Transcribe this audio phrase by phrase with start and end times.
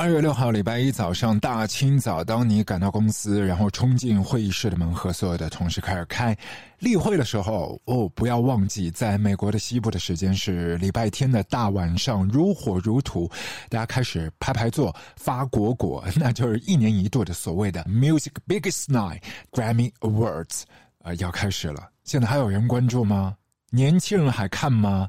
[0.00, 6.34] 二月六号，礼拜一早上大清早，当你赶到公司，然后冲进会议室的门，和所有的同事开始开
[6.78, 13.30] 例会的时候，哦，不要忘记，在美国的西部的时间是礼拜天的大晚上，如火如荼，
[13.68, 19.20] 大家开始排排坐发果果，那就是一年一度的所谓的 Music Biggest Night
[19.50, 20.62] Grammy Awards，
[21.02, 21.90] 呃，要开始了。
[22.04, 23.36] 现在还有人关注吗？
[23.70, 25.08] 年轻人还看吗？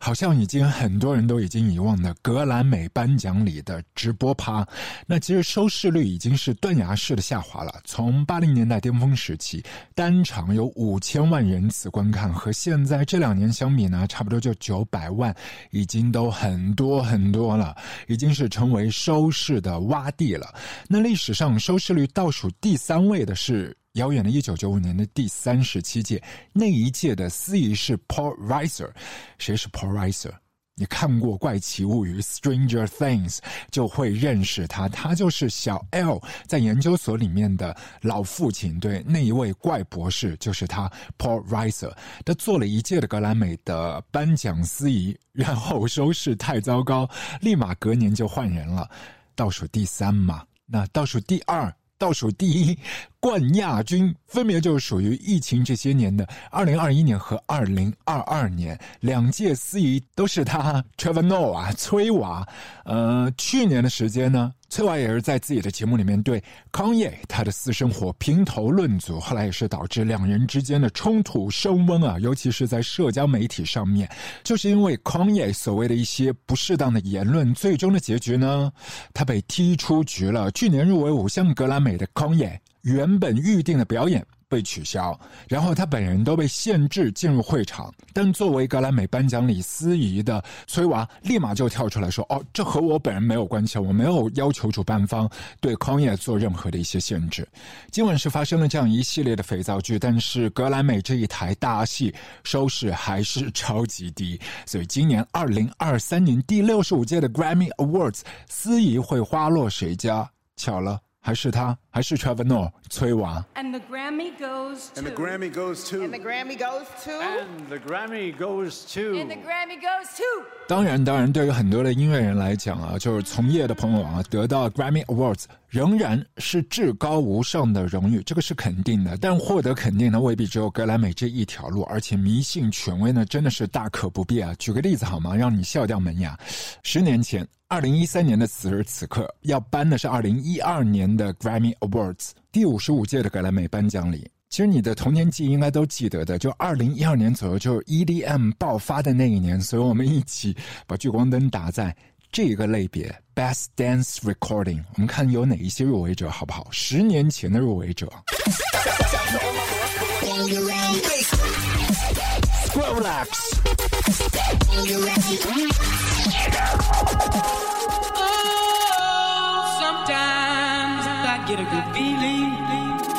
[0.00, 4.66] 好像已经很多人都已经遗忘的格兰美颁奖礼的直播趴，
[5.06, 7.72] 那其实收视率已经是断崖式的下滑了。
[7.84, 15.34] 从八零年代巅峰时期，单场有五千万人次观看，和现在这两年相比呢，差不多就九百万，
[15.70, 17.76] 已经都很多很多了，
[18.08, 20.52] 已经是成为收视的洼地了。
[20.88, 23.76] 那历史上收视率倒数第三位的是。
[23.94, 26.22] 遥远的一九九五年的第三十七届，
[26.52, 28.90] 那一届的司仪是 Paul Reiser。
[29.38, 30.32] 谁是 Paul Reiser？
[30.76, 33.38] 你看过《怪奇物语》（Stranger Things）
[33.70, 38.78] 就会认识他，他就是小 L 在研究所里面的老父亲。
[38.80, 41.92] 对，那一位怪博士就是他 Paul Reiser。
[42.24, 48.88] 他做了一届的格莱美的颁奖司仪，然后收视太糟糕，立马隔年就换人了。
[49.34, 51.74] 倒数第三嘛，那倒数第二。
[52.00, 52.78] 倒数第一
[53.20, 62.48] 冠亚军分别就是属于疫情这些年的二零二一年和二零二二年两届司仪都是他 Trevor Noah 崔娃。
[62.84, 74.10] 呃，去年的时间呢，崔娃也是在自己的节目里面对康业他的私生活评头论足，后来也是导致两人之间的冲突升温啊，尤其是在社交媒体上面，
[74.42, 78.72] 就是因为康业所谓的一些不适当的言论，最终的结局呢，
[79.12, 80.50] 他被踢出局了。
[80.52, 81.90] 去年入围五项格莱美。
[81.90, 87.94] 的康爷原本预定的表演被取消，然后他本人都被限制进入会场。
[88.12, 97.48] 但作为格莱美颁奖礼司仪的崔娃，立马就跳出来说：“哦，这和我本人没有关系，我没有要求主办方对康也做任何的一些限制。”
[97.92, 104.40] 今晚是发生了这样一系列的肥皂剧，但是格莱美这一台大戏收视还是超级低。
[104.66, 110.28] 所以今年二零二三年第六十五届的 Grammy Awards 司仪会花落谁家？
[110.56, 111.00] 巧了。
[111.22, 113.44] 还是他，还是 Trevor Noah 崔娃。
[113.54, 115.00] And the Grammy goes to.
[115.00, 116.02] And the Grammy goes to.
[116.02, 117.10] And the Grammy goes to.
[117.10, 119.00] And the Grammy goes to.
[119.00, 120.46] And the Grammy goes to.
[120.68, 129.16] 当然，当然，对于很多的音乐人来讲啊，就是从业的朋友啊，得到 Grammy Awards 仍然是至高无上的荣誉，这个是肯定的。
[129.16, 134.54] 但获得肯定呢，未必只有格莱美这一条路，而且迷信权威呢，真的是大可不必啊。
[134.58, 135.34] 举个例子好吗？
[135.34, 136.38] 让你笑掉门牙。
[136.84, 137.46] 十年前。
[137.72, 144.30] 二零一三年的此时此刻，要颁的是二零一二年的 Grammy Awards 第五十五届的格莱美颁奖礼。
[144.48, 149.60] 其实你的童年记忆应该都记得的，就二零一二年左右，就是 EDM 爆发的那一年。
[149.60, 151.94] 所以我们一起把聚光灯打在
[152.32, 156.66] 这个类别 Best Dance Recording，我们看有哪一些入围者，好不好？
[156.70, 158.08] 十年前的入围者。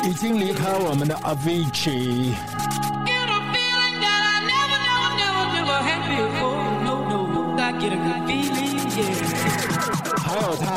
[0.03, 2.33] 已经离开我们的 Avicii。
[10.23, 10.67] 还有他，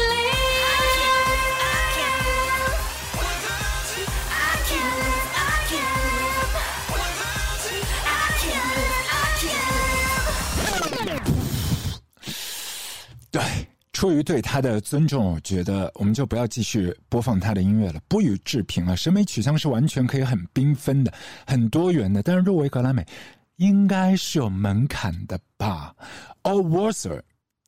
[13.34, 13.63] live.
[14.04, 18.98] 出于对他的尊重，我觉得我们就不要继续播放他的音乐了，不予置评了。
[18.98, 21.14] 审美取向是完全可以很缤纷的、
[21.48, 23.08] 很多元的，但是入围格莱美
[23.56, 25.96] 应该是有门槛的吧
[26.42, 27.22] ？All Warser。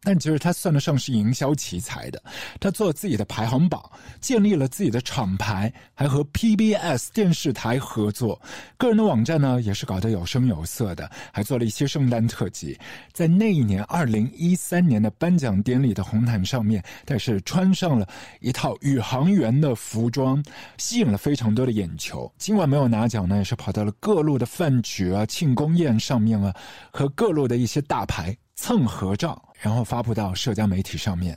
[0.06, 2.24] 但其实他算得上是营销奇才的，
[2.60, 3.84] 他做自己的排行榜，
[4.22, 8.40] 建立了自己的厂牌，还和 PBS 电视台合作。
[8.78, 12.78] 个人的网站呢，也是搞得有声有色的，还做了一些圣诞特辑。
[13.12, 18.08] 在那一年，二零一三年的颁奖典礼的红毯上面，他是穿上了
[18.42, 20.44] 一套宇航员的服装，
[20.78, 22.32] 吸引了非常多的眼球。
[22.38, 26.54] 尽管没有拿奖呢，也是跑到了各路的饭局啊、庆功宴上面啊，
[26.92, 28.38] 和各路的一些大牌。
[28.58, 31.36] 蹭合照，然后发布到社交媒体上面。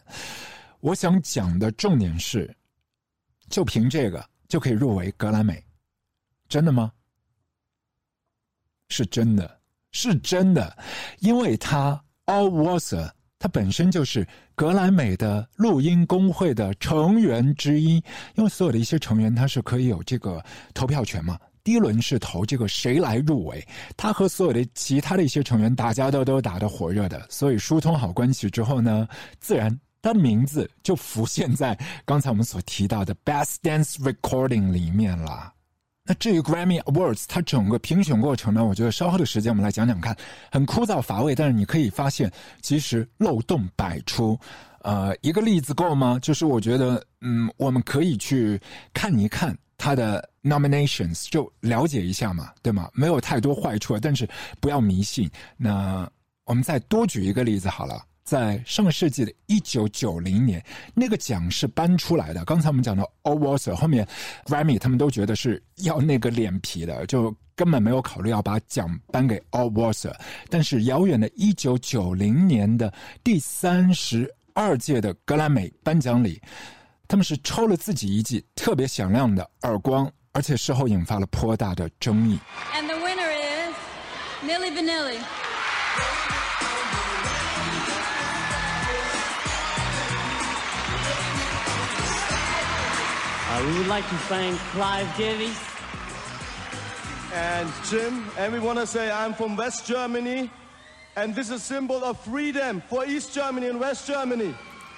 [0.81, 2.55] 我想讲的重点是，
[3.49, 5.65] 就凭这个就可以入围格莱美，
[6.47, 6.93] 真的吗？
[8.91, 9.59] 是真的，
[9.93, 10.77] 是真的，
[11.21, 17.95] 因为他 All Warser，他本身就是格莱美的录音工会的成员之一，
[18.35, 21.41] 因为所有的一些成员他是可以有这个投票权嘛。
[21.65, 23.67] 第一轮是投这个谁来入围，
[23.97, 29.07] 他和所有的其他的一些成员打交道都打得火热的，所以疏通好关系之后呢，
[29.41, 35.53] 自然他的名字就浮现在刚才我们所提到的 Best Dance Recording 里面了。
[36.05, 40.17] 那至于 Grammy Awards，它整个评选过程呢，我觉得稍后的时间我们来讲讲看，
[40.51, 42.33] 很枯燥乏味，但是你可以发现
[42.63, 44.39] 其实漏洞百出。
[44.81, 46.19] 呃，一个例子够吗？
[46.23, 48.59] 就是我觉得，嗯，我们可以去
[48.95, 49.55] 看一看。
[49.79, 52.91] 他的 nominations 就了解一下嘛，对吗？
[52.93, 54.29] 没有太多坏处，但是
[54.61, 55.31] 不要迷信。
[55.57, 56.07] 那
[56.45, 60.63] 我们再多举一个例子好了，在上个世纪的一九九零年，
[60.95, 62.45] 那个奖是颁出来的。
[62.45, 64.07] 刚才我们讲的 All Warser 后面
[64.47, 70.13] Grammy 他们都觉得是要那个脸皮的，就根本没有考虑要把奖颁给 All Warser。
[70.51, 72.93] 但是遥远的一九九零年的
[73.23, 76.41] 第三十二届的格莱美颁奖礼。
[77.11, 82.39] 他们是抽了自己一记特别响亮的耳光，而且事后引发了颇大的争议。
[82.75, 83.75] And the winner is
[84.45, 85.19] Milli Vanilli.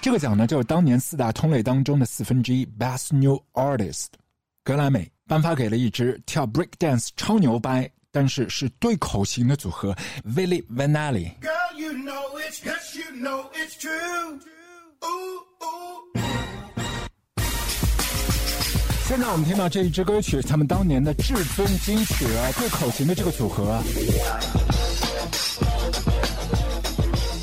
[0.01, 4.07] 这个奖呢就是当年四大通类当中的四分之一 best new artist
[4.63, 9.95] 格莱美颁发给了一支跳 break dance 超牛掰但是是对口型的组合
[10.25, 11.31] villi v a n a l l i
[19.07, 23.79] 现在我们听到这一支歌曲他们当年的至尊金曲啊对口型的这个组合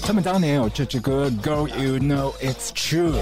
[0.09, 3.13] 他们当年有这支歌《Girl You Know It's True》，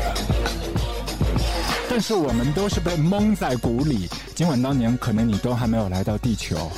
[1.91, 4.09] 但是我们都是被蒙在鼓里。
[4.37, 6.71] 尽管当年可能你都还没有来到地球，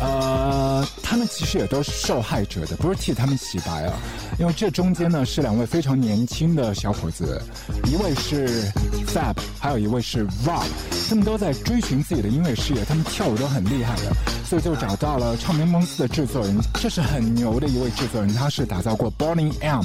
[0.00, 3.94] 呃，他们其实也都是受害者的，不是替他们洗白啊。
[4.38, 7.42] 因为这中间呢是两位非常年轻的小伙子，
[7.90, 8.70] 一位是
[9.06, 10.66] Fab，还有一位是 Rob，
[11.08, 14.12] 他们都在追寻自己的音乐事业，他们跳舞都很厉害的，
[14.46, 19.84] 所以就找到了唱片公司的制作人，这是很牛的一位制作人，他是打造过 Bonnie M，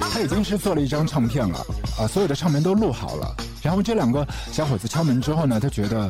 [0.00, 1.58] 他已经是做了一张唱片了，
[1.98, 3.34] 啊，所有的唱片都录好了。
[3.66, 6.08] 然后这两个小伙子敲门之后呢，他觉得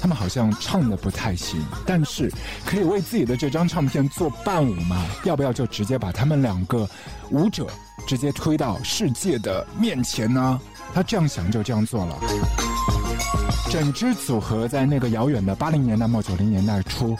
[0.00, 2.32] 他们好像唱的不太行，但是
[2.64, 5.04] 可以为自己的这张唱片做伴舞吗？
[5.24, 6.88] 要不要就直接把他们两个
[7.28, 7.66] 舞者
[8.06, 10.58] 直接推到世界的面前呢？
[10.94, 12.16] 他这样想就这样做了。
[13.70, 17.14] 整支组合在那个遥远的八零年代末九零年代初，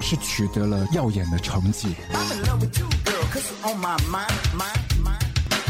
[0.00, 1.96] 是取得了耀眼的成绩。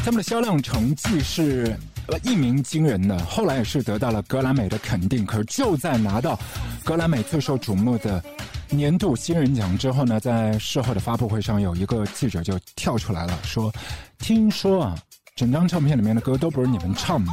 [0.04, 1.74] 他们的销量成绩是。
[2.22, 5.24] 一鸣惊人的，后来也是得到了格莱美的肯定。
[5.24, 6.38] 可是就在拿到
[6.84, 8.22] 格莱美最受瞩目的
[8.68, 13.72] 年度新人奖之后呢，在事后的发布会上，有一个记者就跳出来了，说
[14.18, 14.98] ：“听说啊，
[15.36, 17.32] 整张唱片里面的歌都不是你们唱的。”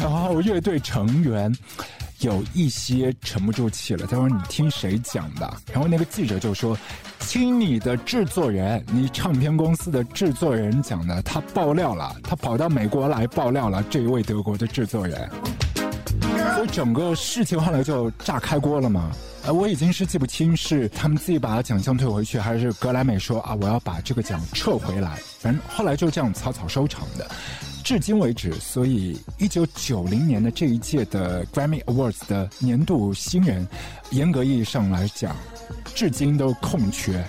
[0.00, 1.54] 然后乐队成员。
[2.20, 4.06] 有一些沉不住气了。
[4.06, 6.76] 他说：“你听谁讲的？”然后那个记者就说
[7.20, 11.22] ：“听你的制作人，你唱片公司的制作人讲的。
[11.22, 13.82] 他爆料了，他跑到美国来爆料了。
[13.90, 15.30] 这一位德国的制作人，
[16.54, 19.10] 所以整个事情后来就炸开锅了嘛。
[19.44, 25.18] 呃，我已经是记不清是他们自己把奖项退回去，还是格莱美说啊，我要把这个奖撤回来。
[25.38, 27.26] 反正后来就这样草草收场的。”
[27.82, 33.66] 至今为止，所以一九九零年的这一届的 Grammy Awards 的年度新人，
[34.10, 35.34] 严格意义上来讲，
[35.94, 37.24] 至今都空缺。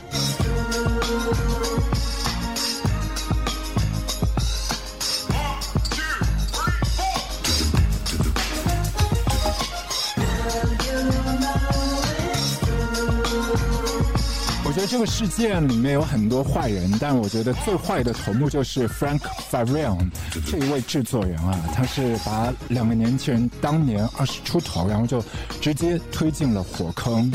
[14.87, 20.09] 这个事件里面有很多坏人，但我觉得最坏的头目就是 Frank Farion
[20.45, 25.23] 这一位制作人啊，他是把两个年轻人当年二十出头，然后就
[25.61, 27.31] 直接推进了火坑。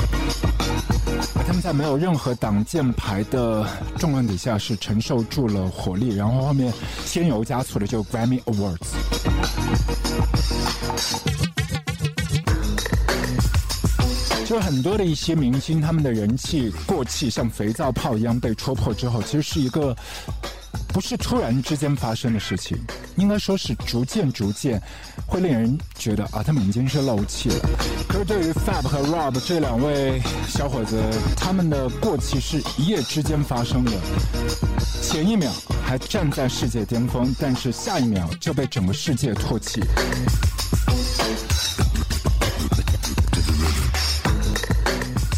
[1.46, 6.72] 他们在没有任何挡箭牌的重量底下，是承受住了火力，然后后面
[7.06, 8.76] 添油加醋的就 Grammy Awards。
[14.46, 19.94] 就很多的一些明星，他们的人气过气，像肥皂泡一样被戳破之后，其实是一个
[20.94, 22.78] 不是突然之间发生的事情，
[23.16, 24.80] 应该说是逐渐逐渐
[25.26, 27.56] 会令人觉得啊，他们已经是漏气了。
[28.08, 31.02] 可是对于 Fab 和 Rob 这两位小伙子，
[31.36, 33.90] 他们的过气是一夜之间发生的，
[35.02, 35.52] 前一秒
[35.84, 39.82] 还站在世界巅峰，但是下一秒就被整个世界唾弃。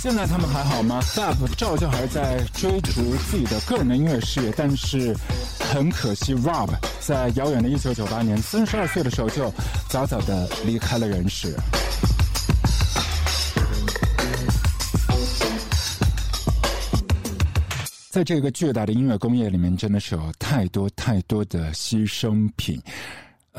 [0.00, 5.12] 现在他们还好吗？Fab 照旧还在追逐自己的个人的音乐事业，但是
[5.58, 9.52] 很可惜，Rob 在遥远的1998年三十二岁的时候就
[9.88, 11.56] 早早的离开了人世。
[18.08, 22.80] 在这个巨大的音乐工业里面，真的是有太多太多的牺牲品。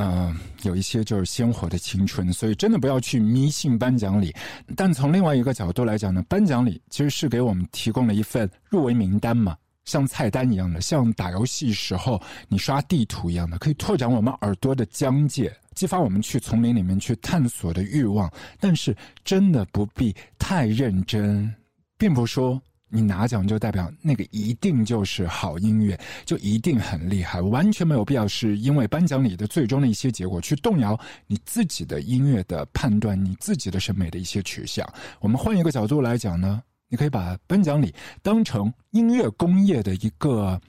[0.01, 4.33] 嗯，有一些就是鲜活的青春，所以真的不要去迷信颁奖礼。
[4.73, 18.31] 但从另外一个角度来讲呢，颁奖礼其实是给我们提供了一份入围名单嘛，像菜单一样的，像打游戏时候你刷地图一样的，可以拓展我们耳朵的疆界，激发我们去丛林里面去探索的欲望。
[18.57, 21.53] 但是真的不必太认真，
[21.97, 22.61] 并不说。
[22.89, 34.87] 你拿奖就代表那个一定就是好音乐，就一定很厉害，完全没有必要是因为颁奖礼的最终的一些结果去动摇你自己的音乐的判断，你自己的审美的一些取向。
[35.19, 40.59] 我们换一个角度来讲呢，你可以把颁奖礼当成音乐工业的一个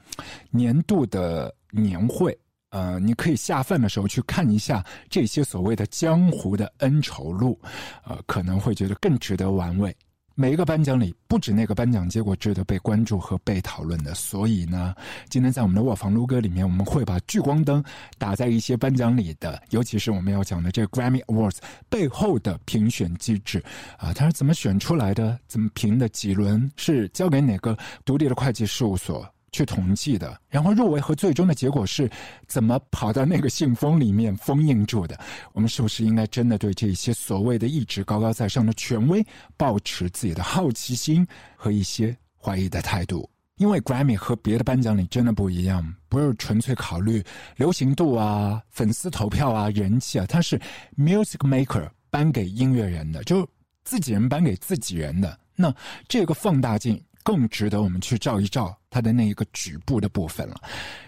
[0.50, 7.59] 年度的年会，呃，你可以下饭的时候去看一下这些所谓的江湖的恩仇录，
[8.05, 9.97] 呃，可能会觉得更值得玩味。
[10.40, 14.94] 每一个颁奖礼，不止那个颁奖结果值得被关注和被讨论的，所以呢，
[15.28, 17.85] 今天在我们的卧房撸歌里面，我们会把聚光灯
[18.16, 21.59] 打在一些颁奖礼的，尤其是我们要讲的这个 Grammy Awards
[21.90, 23.62] 背后的评选机制
[23.99, 25.38] 啊，它是怎么选出来的？
[25.47, 26.09] 怎么评的？
[26.09, 29.30] 几轮是交给哪个独立的会计事务所？
[29.52, 32.11] 去统计的，然后入围和最终的结果是
[32.47, 35.19] 怎么跑到那个信封里面封印住的？
[35.52, 39.25] 我们是不是应该真的对这些所谓的一直高高在上的权威，
[39.57, 41.26] 保持自己的好奇心
[41.57, 43.28] 和一些怀疑的态度？
[43.57, 47.23] 因为 Grammy 和别的颁奖礼真的不一样，不是纯粹考虑
[47.57, 50.59] 流行度啊、粉丝投票啊、人气啊，它是
[50.97, 53.47] Music Maker 颁给音乐人的，就
[53.85, 55.38] 自己人颁给自己人的。
[55.57, 55.75] 那
[56.09, 57.02] 这个放大镜。
[57.23, 60.55] 更值得我们去照一照他的那一个局部的部分了。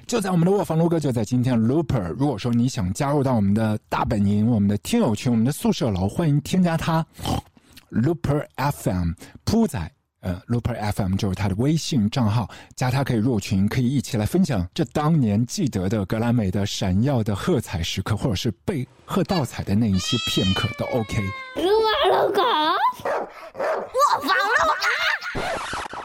[0.07, 2.09] 就在我们的卧房录歌，就在今天 Looper。
[2.11, 7.07] 如果说你想加入到我们的大本营、我们的听友群、我们的宿舍楼，欢迎添加他
[7.91, 9.13] Looper FM
[9.45, 9.91] 铺仔。
[10.21, 21.21] 呃，Looper FM 就是他的微信账号，加他可以入群，可以一起来分享这当年记得的格莱美的闪耀的喝彩时刻，或者是被喝倒彩的那一些片刻都 OK。
[21.57, 25.12] 撸啊撸狗，卧房撸啊。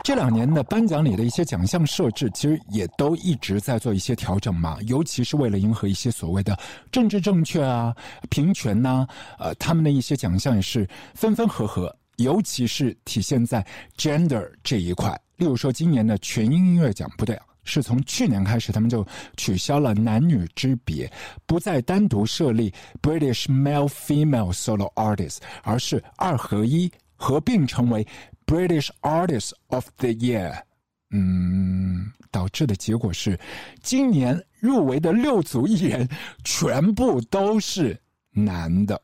[0.08, 6.58] 这两年的颁奖礼的一些奖项设置，其实也都一直在做一些调整嘛，尤其是为了迎合一些所谓的
[6.94, 7.94] 政治正确啊、
[8.30, 9.06] 平权呐，
[9.38, 13.62] 呃，他们的一些奖项也是分分合合，尤其是体现在
[13.98, 15.12] gender 这一块。
[15.36, 21.12] 例如说，今年的全英音乐奖不对，是从去年开始，他们就取消了男女之别，
[21.46, 28.08] 不再单独设立 British Male Female Solo Artist，而是二合一合并成为。
[28.47, 30.63] British Artist of the Year，
[31.11, 33.39] 嗯，导致的结果是，
[33.83, 36.09] 今年入围的六组艺人
[36.45, 37.99] 全部都是
[38.31, 39.01] 男的。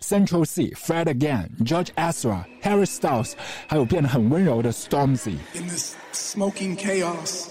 [0.00, 3.32] Central C、Fred Again、George Ezra、Harry Styles，
[3.66, 7.46] 还有变得很温柔的 Stormzy。In this smoking chaos,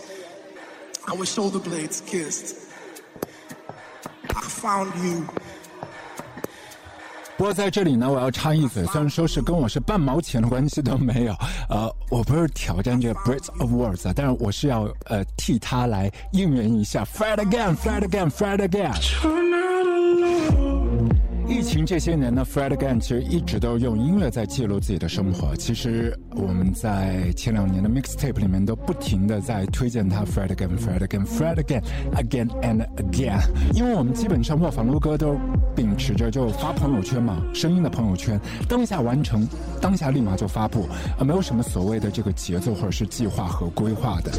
[1.08, 2.58] our shoulder blades kissed.
[4.30, 5.26] I found you.
[7.39, 11.33] 不过在这里呢，我要插一嘴，虽然说是跟我是半毛钱的关系都没有，
[11.69, 19.48] 呃，我不是挑战这个 Brit Awards，但是我是要呃替他来应援一下 Fight Again，Fight Again，Fight again。
[21.69, 25.55] 情这些年呢，Fred again 其实一直都用音乐在记录自己的生活。
[25.57, 33.39] 其实我们在前两年的 mixtape 里面都不停的在推荐他 Fred again，Fred again，Fred again，again and again。
[33.75, 35.37] 因为我们基本上卧房录歌都
[35.77, 39.47] 秉持着就发朋友圈嘛，声音的朋友圈，当下完成，
[39.79, 44.33] 当下立马就发布，啊，没有什么所谓的这个节奏或者是计划和规划的。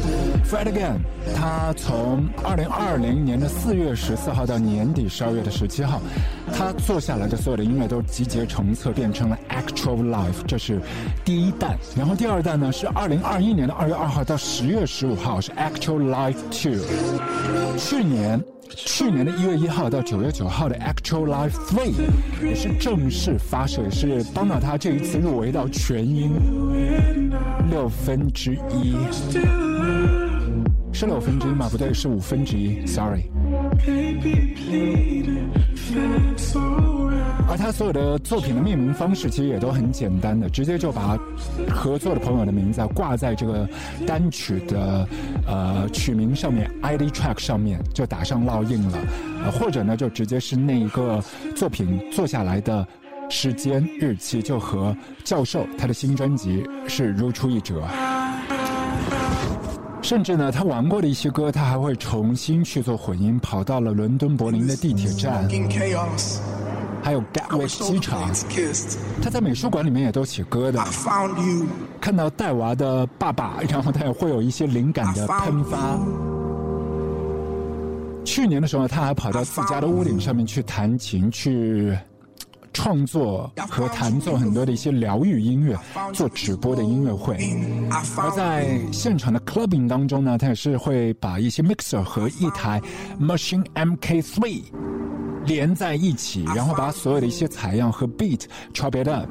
[0.44, 0.98] Fred Again，
[1.36, 6.00] 他从二零二零年的四月十四号到年底十二月的十七号，
[6.52, 10.80] 他坐下来的所有的音乐都集结成册，变成了 Actual Life，这是
[11.24, 11.78] 第一弹。
[11.96, 16.80] 然后第二弹呢是二零二一年的二月二号到十月十五号是 Actual Life Two。
[17.76, 18.42] 去年。
[18.72, 21.92] 去年的一月一号到九月九号的 Actual Life Three
[22.40, 26.30] 也是正式发射，也是帮到他这一次入围到全英
[27.68, 28.94] 六分之一，
[30.92, 31.68] 是六分之一吗？
[31.68, 33.24] 不对，是五分之一，Sorry。
[37.50, 41.18] 而他所有的作品的命名方式其实也都很简单的，直接就把
[41.68, 43.68] 合作的朋友的名字挂在这个
[44.06, 45.04] 单曲的
[45.48, 48.98] 呃曲名上面，ID track 上面就打上烙印了，
[49.44, 51.20] 呃或者呢就直接是那一个
[51.56, 52.86] 作品做下来的
[53.28, 57.82] 时间日期，就和教授他的新专辑是如出一辙。
[60.02, 65.46] 甚至呢，他玩过的一些歌，他还会重新去做混音，跑到了伦敦、柏林的地铁站，
[67.02, 68.30] 还有 Gatwick 机场。
[69.22, 70.82] 他在美术馆里面也都写歌的。
[72.00, 75.98] 看到带娃的爸爸，然后他也会有一些灵感的喷发。
[78.24, 81.96] 去年的时候，他还跑到自家的屋顶上面去弹琴去。
[82.72, 85.76] 创作和弹奏很多的一些疗愈音乐，
[86.12, 87.36] 做直播的音乐会，
[88.16, 92.80] 而在现场的 clubbing 当中呢，他也是会把一些 mixer 和一台
[93.20, 94.62] Machine MK3
[95.46, 98.42] 连在一起，然后把所有的一些采样和 beat
[98.72, 99.28] chop it up。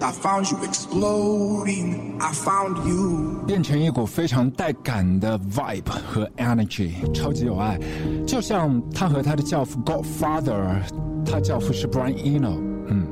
[0.00, 2.16] I found you exploding.
[2.20, 3.44] I found you.
[3.48, 7.76] 变成一股非常带感的 vibe 和 energy，超级有爱，
[8.24, 10.80] 就像他和他的教父 Godfather，
[11.26, 13.08] 他教父是 Brian Eno，嗯，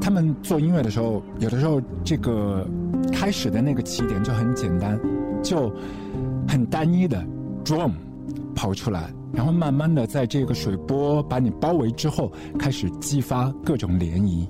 [0.00, 2.66] 他们做音乐的时候，有的时候这个
[3.12, 4.98] 开始的那个起点就很简单，
[5.44, 5.72] 就
[6.48, 7.24] 很单一的
[7.64, 7.92] drum
[8.56, 14.48] 跑出来，然后慢慢的在这个水波把你包围之后，开始激发各种涟漪。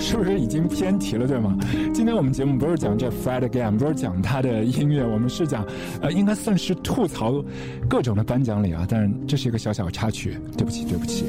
[0.00, 1.58] 是不是已经偏题了，对吗？
[1.92, 5.66] 今天我们节目不是讲这 Fred Again，不是讲他的音乐，我们是讲，
[6.00, 7.44] 呃，应该算是吐槽
[7.88, 8.86] 各种的颁奖礼啊。
[8.88, 11.24] 但是这是一个小小插曲，对不起，对不起。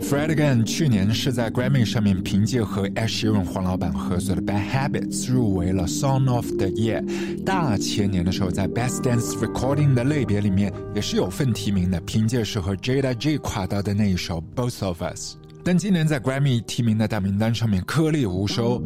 [0.00, 7.04] Fred Again 去年是在 Grammy 上面凭借和 Asheron 黄老板合作的 Bad Habits 入围了 Song of the Year。
[7.44, 15.34] 大前年的时候，在 Best Dance Recording 的类别里面也是有份提名的，凭借是和 Jada J 跨到的那一首 Both of Us。
[15.62, 18.82] 但今年在 Grammy 提名的大名单上面颗粒无收。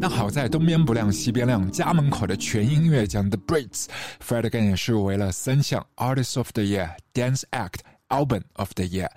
[0.00, 9.08] 但好在东边不亮西边亮，家门口的全音乐奖 The Brits，Fred Again 也是入围了三项 Artist of the Year、Dance Act、Album of the Year。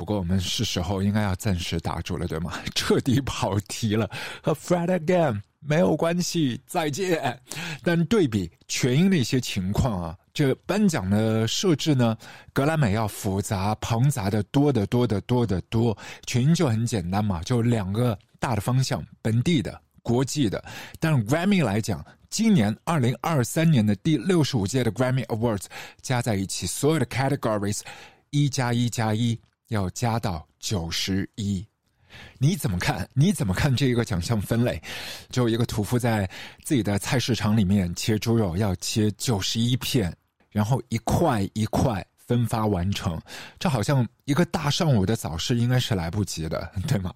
[0.00, 2.54] 不过我们是时候应该要暂时打住了，对吗？
[2.74, 4.08] 彻底跑题了，
[4.42, 7.38] 和 Fred Again 没有关系，再见。
[7.82, 10.16] 但对比全英的一些情况啊。
[10.32, 12.16] 这颁奖的设置呢，
[12.54, 20.64] 格莱美要复杂庞杂的多得多得多得多，全英就很简单嘛，就两个大的方向，本地的、国际的。
[20.98, 25.64] 但 Grammy 来讲，今年二零二三年的第六十五届的 Grammy Awards
[26.00, 27.80] 加在一起，所有的 categories
[28.30, 29.38] 一加一加一
[29.70, 31.66] 要加到九十一。
[32.38, 33.08] 你怎么看？
[33.14, 34.80] 你怎么看这一个奖项分类？
[35.30, 36.30] 就一个屠夫在
[36.62, 40.16] 自己的菜市场里面切猪肉，要切九十一片。
[40.50, 43.20] 然后一块一块分发完成，
[43.58, 44.06] 这好像。
[44.30, 47.12] 一个大上午的早市应该是来不及的， 对吗？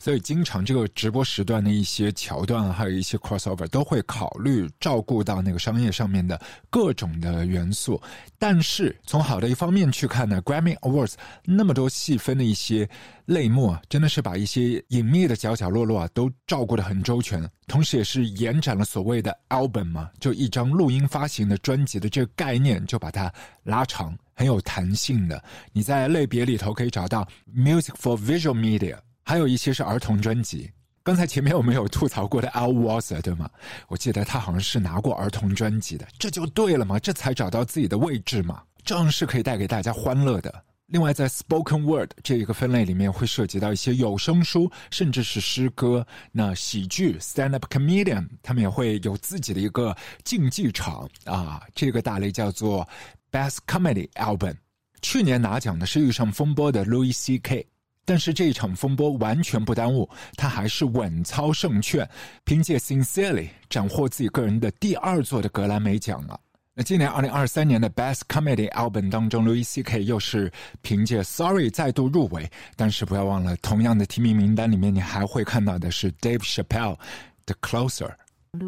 [0.00, 8.02] 所以经常这个直播时段的一些桥段，还有一些 crossover 都会考虑照顾到那个商业上面的各种的元素。
[8.36, 12.88] 但是从好的一方面去看呢，Grammy Awards 那么多细分的一些
[13.26, 23.32] 类目啊，真的是把一些隐秘的角角落落啊都照顾的很周全，同时也是延展了所谓的 album 嘛，就一张录音发行的专辑的这个概念，就把它
[23.62, 24.18] 拉长。
[24.32, 30.70] 很有弹性的，你在类别里头可以找到 music for visual media，还有一些是儿童专辑。
[31.02, 33.48] 刚才前面我们有吐槽过的 Al w a s e r 对吗？
[33.88, 40.62] 我记得他好像是拿过儿童专辑的，这就对了嘛，这才找到自己的位置嘛，这样是可以带给大家欢乐的。
[40.86, 46.06] 另外，在 spoken word 这一个分类里面，会涉及到一些有声书，甚至是诗歌。
[46.32, 52.86] 那喜剧 stand up comedian，他们也会有自己的一个竞技场啊，这个大类叫做。
[53.32, 54.56] Best Comedy Album，
[55.02, 57.66] 去年拿奖的是遇上风波的 Louis C.K.，
[58.04, 62.08] 但是这一场风波完全不耽误，他还是稳操胜券，
[62.44, 66.38] 凭借 Sincerely 斩获自己个人的第二座的格莱美奖了！
[66.72, 70.04] 那今年二零二三年的 Best Comedy Album 当中，Louis C.K.
[70.04, 70.50] 又是
[70.82, 72.50] 凭借 Sorry 再度入围。
[72.76, 76.96] 但是不要忘了，同样的提名名单里面，你还会看到的是 Dave Chappelle
[77.44, 78.10] 的 Closer。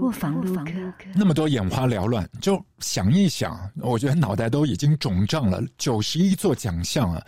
[0.00, 0.70] 卧房录歌，
[1.12, 5.60] 那么多眼花缭乱，就想一想，我觉得脑袋都已经肿胀了。
[5.76, 7.20] 九十一座奖项啊，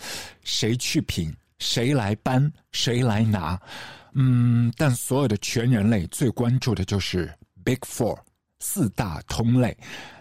[0.45, 1.35] 谁去品？
[1.59, 2.51] 谁来颁？
[2.71, 3.61] 谁来拿？
[4.13, 7.29] 嗯，但所有的全人类最关注的就是
[7.65, 8.17] Big Four
[8.61, 9.77] 四大通类。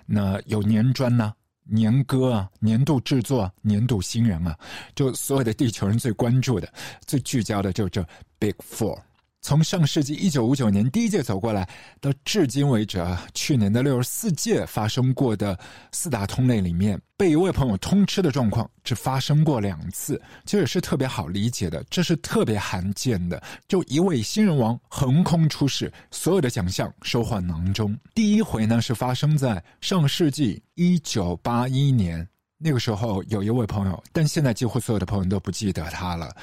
[0.08, 1.32] 那有年专呢、
[1.64, 4.58] 年歌啊、年度制作、啊年度新人啊，
[4.96, 6.68] 就所有的地球人最关注的、
[7.06, 8.04] 最聚焦的，就这
[8.40, 9.00] Big Four。
[9.44, 11.68] 从上世纪一九五九年第一届走过来，
[12.00, 15.60] 到至今为止啊，去年的六十四届发生过的
[15.92, 27.94] 四大通类里面，被一位朋友通吃的状况只发生过两次，这也是特别好理解的，这是特别罕见的，就一位新人王横空出世，所有的奖项收获囊中。
[28.16, 32.26] 第一回呢是发生在上世纪一九八一年，
[32.58, 36.34] 那个时候有一位朋友，但现在几乎所有的朋友都不记得他了，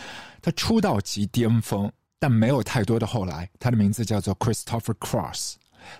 [0.43, 1.91] 他出道即巅峰。
[2.21, 5.55] 但没有太多的后来，他的名字叫做 Christopher Cross。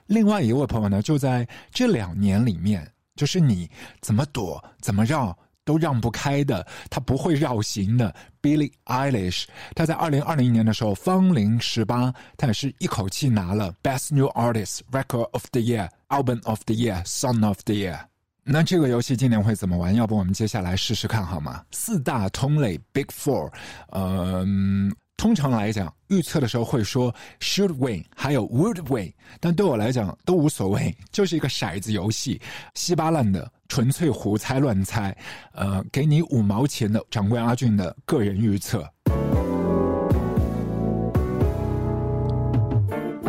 [0.07, 3.69] 另外一位朋友呢，就在这两年里面，就是你
[4.03, 9.45] 怎么躲、怎么绕都让不开的，他不会绕行的 Billie Eilish。
[9.75, 17.99] 他在二零二零年的时候芳龄十八，他也是一口气拿了 Best New Artist、Record of the Year、Album of the Year、Song of the Year。
[18.45, 19.95] 那这个游戏今年会怎么玩？
[19.95, 21.65] 要不我们接下来试试看好吗？
[21.71, 23.51] 四大通类 Big Four，
[23.93, 24.95] 嗯。
[25.21, 32.41] 通常来讲，预测的时候会说 should win，还有 would win，但对我来讲都无所谓，就是一个骰子游戏，
[32.73, 35.15] 稀巴烂的，纯粹胡猜乱猜。
[35.53, 38.83] 呃，给你五毛钱的掌柜阿俊的个人预测。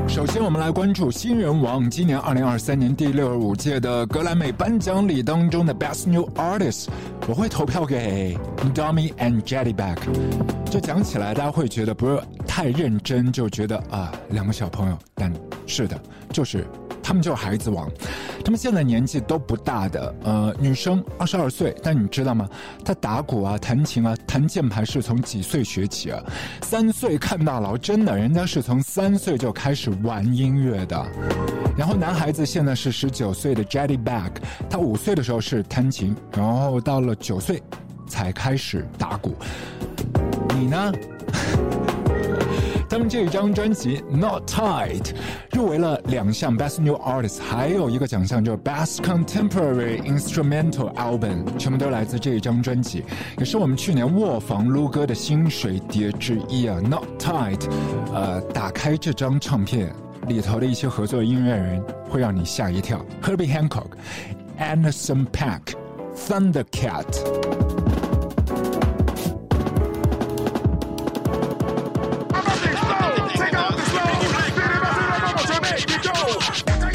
[0.08, 6.88] 首先，我们来关注新人王，今年二零二三年第六十五届的格莱美颁奖礼当中的 Best New Artist，
[7.28, 8.38] 我会投票给
[8.76, 9.98] Domi and Jetty Back。
[10.70, 15.32] 就讲起来，大家会觉得不是太认真，就觉得啊，两个小朋友，但
[15.66, 16.00] 是的，
[16.32, 16.68] 就是。
[17.04, 17.90] 他们就是孩子王，
[18.44, 22.48] 他们现在年纪都不大的，呃，女生二十二岁，但你知道吗？
[22.86, 26.24] 她打鼓啊、弹琴啊、弹键盘是从几岁学起啊？
[26.62, 31.06] 三岁看大佬，真的，人家是从三岁就开始玩音乐的。
[31.78, 34.32] 然后男孩子现在是十九岁的 Jetty Back，
[34.70, 37.62] 他五岁的时候是弹琴，然后到了九岁
[38.08, 39.36] 才开始打鼓。
[40.56, 40.92] 你呢？
[42.92, 45.02] 他们这一张专辑《Not Tight》
[45.54, 53.06] 入围了两项 Best New Artist，还有一个奖项就是 Best Contemporary Instrumental Album，全部都来自这一张专辑，
[53.38, 56.82] 也是我们去年卧房撸歌的新水碟之一啊。
[56.86, 57.60] 《Not Tight》，
[58.14, 59.90] 呃，打开这张唱片
[60.28, 63.88] 里头的一些合作音乐人会让你吓一跳：Herbie Hancock、
[64.60, 65.76] Anderson Paak、
[66.14, 68.11] Thundercat。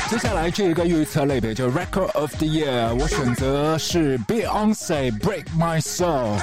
[0.09, 6.39] 接下来这一个预测类别就 Record of the Year，我选择是 Beyonce Break My Soul。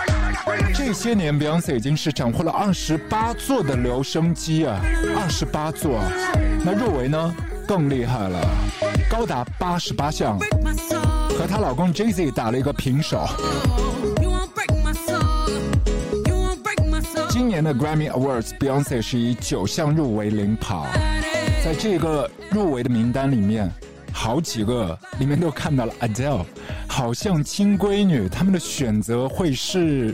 [0.74, 4.82] 这些年 Beyonce 已经是斩获了二十八座的留声机啊，
[5.16, 6.02] 二十八座。
[6.66, 7.34] 那入围呢
[7.66, 8.40] 更厉害了，
[9.10, 10.38] 高达八十八项，
[11.30, 13.26] 和她老公 Jay Z 打了一个平手。
[17.30, 20.86] 今年的 Grammy Awards，Beyonce 是以九项入围领跑。
[21.64, 23.72] 在这个入围的名单里面，
[24.12, 26.44] 好几个里面都看到了 Adele，
[26.90, 30.14] 好像亲闺女，他们的选择会是，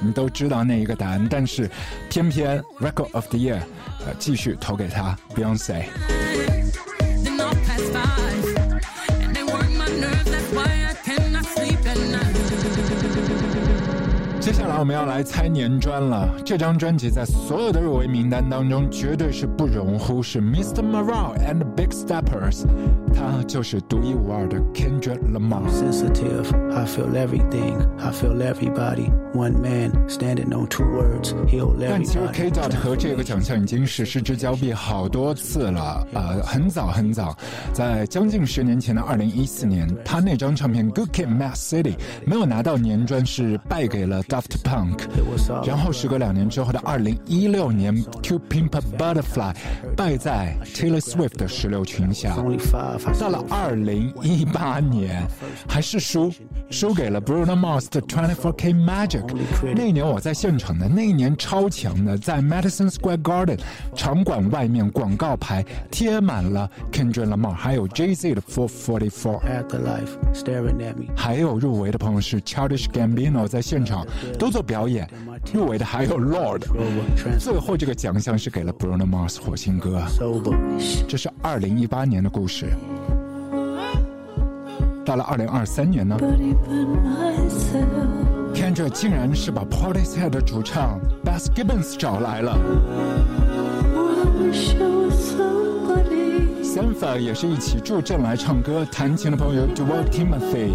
[0.00, 1.70] 你都知道那一个答案，但是
[2.10, 3.60] 偏偏 Record of the Year，
[4.04, 5.84] 呃，继续投给他 Beyonce。
[14.48, 16.26] 接下来我们要来猜年专了。
[16.42, 20.40] 这张专辑在所有的入围名单当中，绝对是不容忽视。
[20.40, 20.80] Mr.
[20.82, 22.64] Morale and Big Steppers，
[23.18, 25.68] 他就是独一无二的 Kendrick Lamar。
[25.68, 29.10] Sensitive, I feel everything, I feel everybody.
[29.34, 32.20] One man standing on two words, heal 但其实.
[32.32, 36.06] K Dot 和这个奖项已经是失之交臂好多次了。
[36.14, 37.36] 呃，很早很早，
[37.72, 41.92] 在将近十年前的二零一四年，他那张唱片《Good Kid, Mad City》
[42.24, 45.00] 没有拿到年专，是败给了 Daft Punk。
[45.66, 49.52] 然后时隔两年之后的二零一六年，《To Pimp a Butterfly》
[49.96, 52.36] 败在 Taylor Swift 的石榴裙下。
[53.18, 55.26] 到了二零一八年，
[55.68, 56.32] 还是输，
[56.70, 59.24] 输给了 Bruno Mars 的 Twenty Four K Magic。
[59.74, 63.58] 那年我在现场的，那一年超强的，在 Madison Square Garden
[63.94, 69.40] 场馆外面广告牌贴满了 Kendrick Lamar，还有 Jay Z 的 Four Forty Four。
[71.16, 74.06] 还有入围的朋友是 Childish Gambino，在现场
[74.38, 75.08] 都做表演。
[75.52, 76.62] 入围的还有 Lord，
[77.38, 80.02] 最后这个奖项是给了 Bruno Mars 火星哥。
[81.08, 82.66] 这是二零一八年的故事。
[85.04, 86.16] 到了二零二三年呢
[88.54, 92.58] ，Kendrick 竟然是把 Portishead 的主唱 Bass Gibbons 找来了。
[96.62, 100.74] Sanfa 也是一起助阵来唱歌，弹琴的朋友 Dwayne Timothy。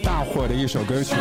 [0.23, 1.15] 火的一首歌曲。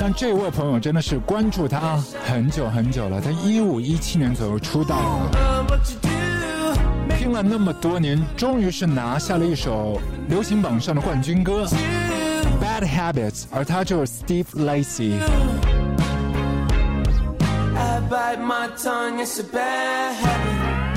[0.00, 5.66] 但这位朋友真的是关注他很久很久了，他一五一七年左右出道了，
[7.16, 11.64] 拼了那么多年，终于是拿下了一首流行榜上的冠军歌
[12.62, 15.18] 《Bad Habits》，而他就是 Steve Lacy。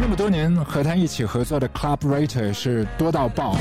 [0.03, 3.55] 这么多年和他一起合作的 Club Rater 是多到爆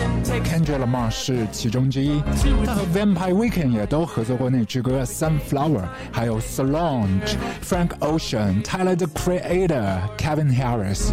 [0.44, 2.20] ，Kendrick Lamar 是其中之一。
[2.66, 11.12] 他和 Vampire Weekend 也都合作过那支歌 Sunflower，还有 Solange、Frank Ocean、Tyler the Creator、Kevin Harris。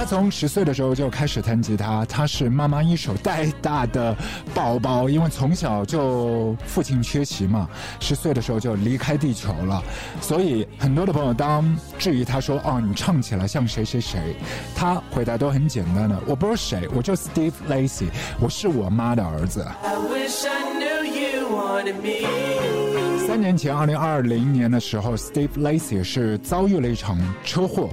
[0.00, 4.16] 他从十岁的时候就开始弹吉他，他是妈妈一手带大的
[4.54, 7.68] 宝宝，因为从小就父亲缺席嘛，
[8.00, 9.82] 十岁的时候就离开地球了，
[10.18, 14.34] 所以很多的朋友当质疑他说：“哦，你唱起来像谁谁谁？”
[14.74, 18.06] 他回答都很简单的：“我不是谁，我就 Steve Lacy，
[18.40, 22.88] 我是我妈的儿子 i wish i knew you wanted me。”
[23.30, 27.88] 三年前，二零二零年的时候，Steve Lacy 是遭遇了一场车祸，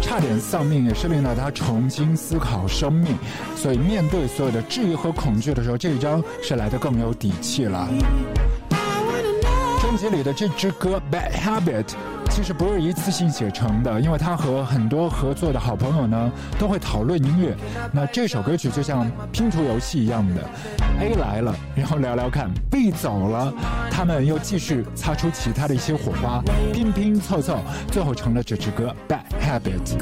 [0.00, 3.14] 差点丧命，也是令到他重新思考生命。
[3.54, 7.86] 所以，面对所有的质疑和恐惧的时候，这一张是来的更有底气了。
[9.98, 11.82] 专辑里的这支歌《Bad Habit》。
[12.30, 17.56] 其实不是一次性写成的，因为他和很多合作的好朋友呢都会讨论音乐。
[17.90, 20.42] 那这首歌曲就像拼图游戏一样的
[21.00, 23.52] ，A 来了，然后聊聊看；B 走了，
[23.90, 26.40] 他们又继续擦出其他的一些火花，
[26.72, 27.58] 拼拼凑凑，
[27.90, 29.98] 最后成了这支歌《Bad Habit》。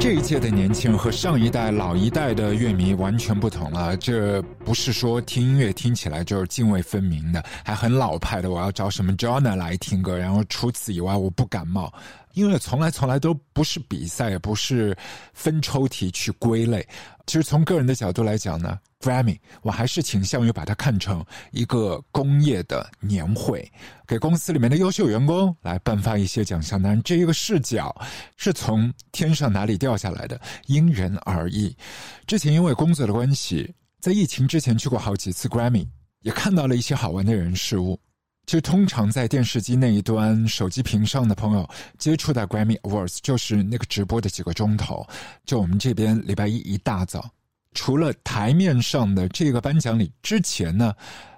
[0.00, 3.94] 这一届的年轻和上一代、老一代的乐迷完全不同了。
[3.98, 8.52] 这不是说听音乐听起来就是泾渭分明的，还很老派的。
[8.52, 11.92] 我要找什么 Jona 来听歌，然后除此以外我不感冒。
[12.34, 14.96] 音乐从来从来都不是比赛，也不是
[15.34, 16.86] 分抽题去归类。
[17.26, 23.68] 其实从个人的角度来讲呢，Grammy 我还是倾向于把它看成一个工业的年会，
[24.06, 26.80] 给公司里面的优秀员工来颁发一些奖项。
[26.80, 27.92] 当然，这一个视角
[28.36, 31.76] 是从天上哪里掉下来的，因人而异。
[32.24, 35.86] 之前因为工作的关系，在疫情之前去过好几次 Grammy，
[36.22, 38.00] 也看到了一些好玩的人事物。
[38.46, 45.06] 其实，通常在电视机那一端、手机屏上的朋友接触到 Grammy Awards，就是那个直播的几个钟头。
[45.44, 47.30] 就我们这边礼拜一一大早，
[47.74, 50.92] 除了台面上的这个颁奖礼之前呢，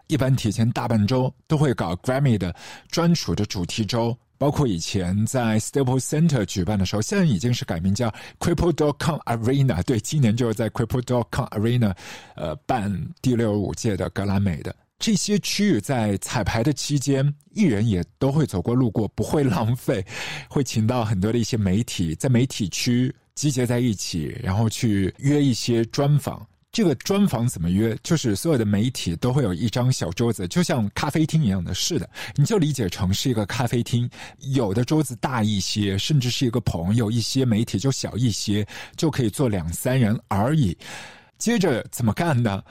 [0.07, 2.55] 一般提前大半周都会搞 Grammy 的
[2.89, 9.81] 专属的主题周，包括以前在 Staple Center 举办的时候，现在已经是改名叫 Crypto.com Arena。
[9.85, 11.95] 对，今年就是在 Crypto.com Arena，
[12.35, 14.75] 呃，办第六十五届的格莱美的。
[14.99, 20.05] 这些区域在彩排的期间，艺人也都会走过路过，不会浪费，
[20.51, 26.45] 会请到很多的一些媒体，在媒体区集结在一起，然后去约一些专访。
[26.73, 27.95] 这个专访怎么约？
[28.03, 31.75] 就是所有的媒体都会有一张小桌子，就像咖啡厅一样的。
[31.75, 34.09] 是的，你就理解成是一个咖啡厅，
[34.39, 40.75] 有的桌子大一些，甚至是一个棚；有一些媒体就小一些，就可以坐两三人而已。
[41.37, 42.63] 接着怎么干呢？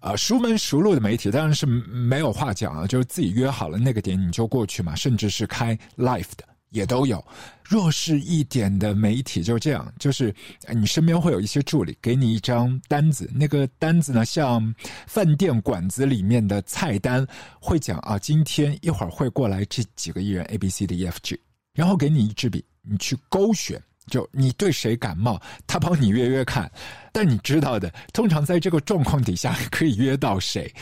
[0.00, 6.44] 啊，熟门熟路的媒体当然是没有话讲啊，就是自己约好了那个点你就过去嘛，甚至是开 live 的
[6.76, 7.24] 也都有。
[7.64, 10.32] 弱势一点的媒体就这样，就是
[10.68, 14.72] 你身边会有一些助理给你一张单子，那个单子呢像
[15.06, 17.26] 饭店馆子里面的菜单，
[17.58, 21.40] 会讲啊，今天一会儿会过来这几个艺人 A、B、C、D、E、F、G。
[21.74, 23.82] 然后给你一支笔，你去勾选。
[24.08, 25.36] 就你对谁感冒，
[25.66, 26.70] 他帮你约约看。
[27.12, 30.72] 但你知道的，通常在这个状况底下可以约到谁？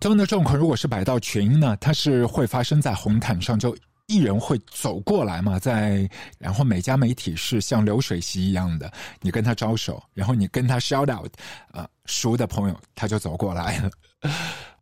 [0.00, 3.72] 这样的状况如果是摆到群呢，它是会发生在红毯上，就
[4.12, 6.06] 艺人会走过来嘛，在
[6.38, 11.32] 然后每家媒体是像流水席一样的，你跟他招手，然后你跟他 shout out，
[11.72, 13.90] 呃，熟的朋友他就走过来了。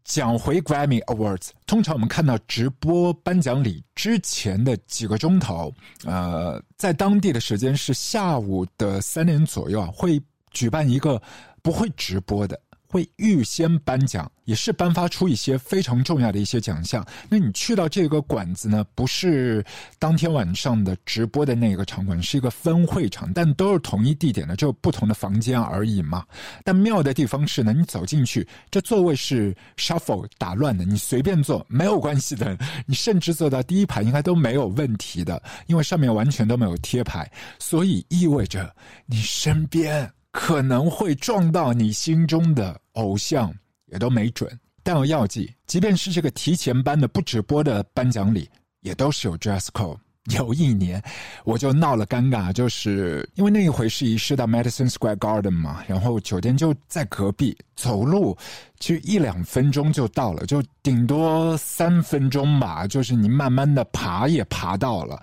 [0.02, 5.72] 讲回 Grammy Awards，通常我们看到直播颁奖礼之前的几个钟头，
[6.04, 11.22] 呃，在当地的时间是下午的三点左右啊，会举办一个
[11.62, 12.60] 不会直播的。
[12.90, 17.06] 会预先颁奖，也是颁发出一些非常重要的一些奖项。
[17.28, 19.64] 那你去到这个馆子呢，不是
[19.96, 26.26] 当天晚上的直播的那个场馆，是一个分会场，但都是同一地点的，就不同的房间而已嘛。
[26.64, 38.74] 但妙的地方是呢，你走进去，这座位是 shuffle 打乱的，你随便坐没有关系的，你甚至坐到第一排应该都没有问题的，因为上面完全都没有贴牌，所以意味着
[39.06, 40.10] 你身边。
[40.32, 43.52] 可能会撞到你心中的偶像，
[43.86, 44.50] 也都没准。
[44.82, 48.48] 但我要记，即便是这个提前班的不直播的颁奖礼，
[48.80, 49.98] 也都是有 dress code。
[50.36, 51.02] 有一年，
[51.44, 58.36] 我就闹了尴尬，就是因为那一回是移师到 Madison Square Garden 嘛，然后酒店就在隔壁，走路
[58.78, 65.20] 其实一两分钟就到了，就顶多三分钟吧，就是你慢慢的爬也爬到了。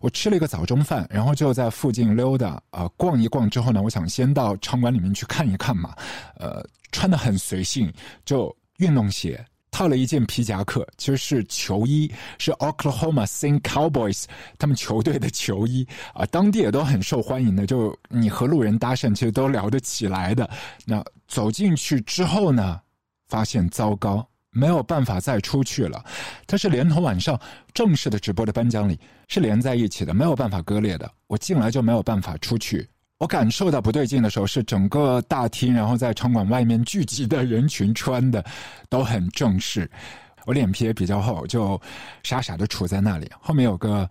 [0.00, 5.94] 我吃了一个早中饭，然后就在附近溜达，呃，逛一逛之后呢，我想先到场馆里面去看一看嘛，
[6.36, 7.92] 呃，穿的很随性，
[8.24, 14.24] 就运动鞋，套了一件皮夹克，其实是球衣，是 Oklahoma City Cowboys
[14.58, 20.48] 他们球队的球衣啊，当地也都很受欢迎的，就你和路人搭讪，其实都聊得起来的。
[20.86, 22.80] 那走进去之后呢，
[23.28, 24.26] 发现糟糕。
[24.50, 26.04] 没有办法再出去了，
[26.46, 27.38] 它是连同晚上
[27.72, 31.10] 正式的直播的颁奖礼是连在一起的，没有办法割裂的。
[31.26, 32.88] 我进来就没有办法出去。
[33.18, 38.44] 我感受到不对劲的时候，是整个大厅，然后在场馆外面聚集的人群穿的
[38.88, 39.90] 都很正式。
[40.46, 41.80] 我脸皮也比较厚，就
[42.22, 43.30] 傻傻的杵在那里。
[43.40, 44.08] 后面有个。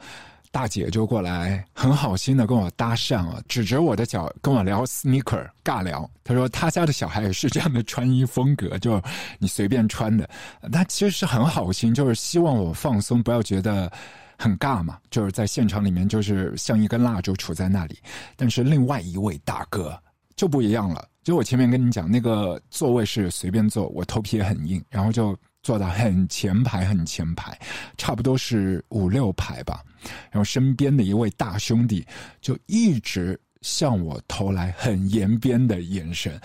[0.52, 6.10] 大姐就过来，很好心的跟我搭讪啊，指着我的脚跟我聊 sneaker，尬聊。
[6.24, 9.00] 她说她家的小孩也是这样的穿衣风格，就
[9.38, 10.28] 你随便穿的。
[10.72, 13.92] 她其实是很好心，就是希望我放松，不要觉得
[14.38, 14.98] 很尬嘛。
[15.12, 18.00] 就是在现场里面，就是像一根蜡烛杵在那里。
[18.36, 19.96] 但是另外一位大哥
[20.36, 25.38] 就不一样了，就我前面跟你讲，那个座位是随便坐，我头皮也很硬，然后就。
[25.62, 27.58] 坐到很前排，很前排，
[27.98, 29.84] 差不多是五六排吧。
[30.32, 32.06] 然后身边的一位大兄弟
[32.40, 36.40] 就一直向我投来很延边的眼神，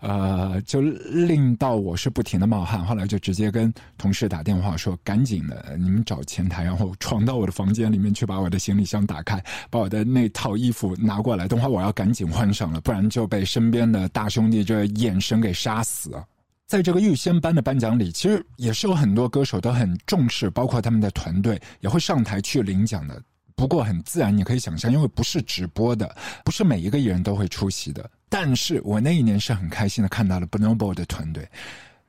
[0.00, 2.84] 呃，就令到我是不停的冒汗。
[2.84, 11.48] 后来就直接跟同事打电话说：“赶紧的，你们找前台，然后闯到我的房间里面去，把我的行李箱打开，把我的那套衣服拿过来。
[11.48, 16.22] 等会我要赶紧换上了，不然就被身边的大兄弟这眼神给杀死了。”
[16.68, 23.20] 在这个预先颁的颁奖礼，其实也是有很多歌手都很重视，包括他们的团队也会上台去领奖的。
[23.56, 28.08] 不过很自然，你可以想象，因为不是直播的，不是每一个艺人都会出席的。
[28.28, 31.48] 但是我那一年是很开心的看到了 Bonobo 的团队。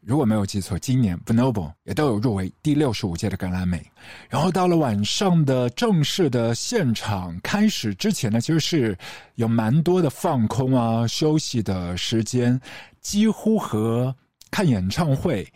[0.02, 3.82] 如果没有记错，今年 Bonobo 也都有入围第六十五届的格莱美。
[4.28, 8.98] 然后到了晚上的正式的现场开始之前呢，其实是
[9.36, 12.60] 有蛮多的放空啊、休息的时间，
[13.00, 14.14] 几乎和。
[14.52, 15.48] 看演唱会，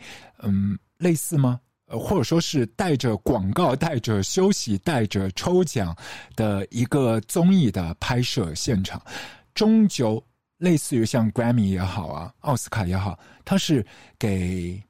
[0.42, 1.60] 嗯，类似吗？
[1.86, 5.94] 呃，或者说是带着广告、带着休息、带着抽奖
[6.34, 9.00] 的一个综艺的拍摄现场，
[9.54, 10.22] 终究
[10.56, 13.84] 类似于像 Grammy 也好啊，奥斯卡也好，它是
[14.18, 14.82] 给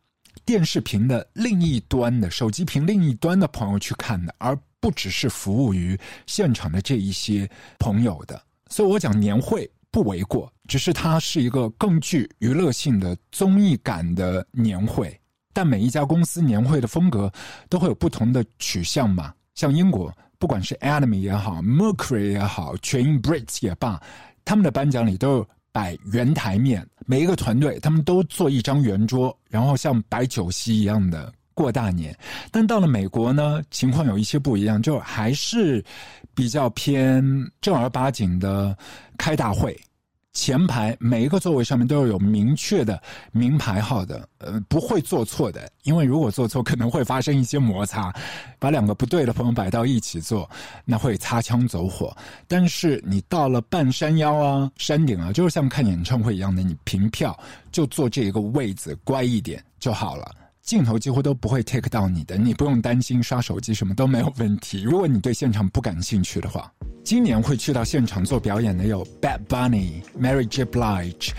[0.45, 8.41] 电视屏的另一端的手机屏另一端的朋友去看的，而不只是服务于现场的这一些朋友的。
[8.69, 9.69] 所以我讲年会。
[9.95, 15.17] 不为过，只是它是一个更具娱乐性的综艺感的年会。
[15.53, 17.33] 但每一家公司年会的风格
[17.69, 19.33] 都会有不同的取向嘛。
[19.55, 24.03] 像英国，不管是 Academy 也好，Mercury 也好，全英 Brits 也罢，
[24.45, 31.33] 他们的颁奖礼都摆圆台面，每一个团队他们都坐一张圆桌，然后像摆酒席一样的。
[31.57, 32.13] 过大年，
[32.51, 35.81] 但到了美国呢，情况有一些不一样，就还是
[36.35, 37.25] 比较偏
[37.61, 38.77] 正儿八经的
[39.17, 39.81] 开大会。
[40.35, 43.01] 前排每一个座位上面都要有明确的
[43.33, 48.13] 名牌号的，呃，不会做错的，因为如果做错，可能会发生一些摩擦。
[48.59, 50.49] 把两个不对的朋友摆到一起坐，
[50.85, 52.15] 那会擦枪走火。
[52.49, 57.39] 但是你到了半山腰啊、山顶啊，就是像看演唱会一样的，你凭票
[57.71, 60.31] 就坐这一个位子，乖一点就好了。
[60.65, 64.83] 镜头几乎都不会 take 到你的，你不用担心刷手机什么都没有问题。
[64.83, 66.73] 如果你对现场不感兴趣的话，
[67.05, 70.65] 今年会去到现场做表演的有 Bad Bunny、Mary J.
[70.65, 71.33] Blige、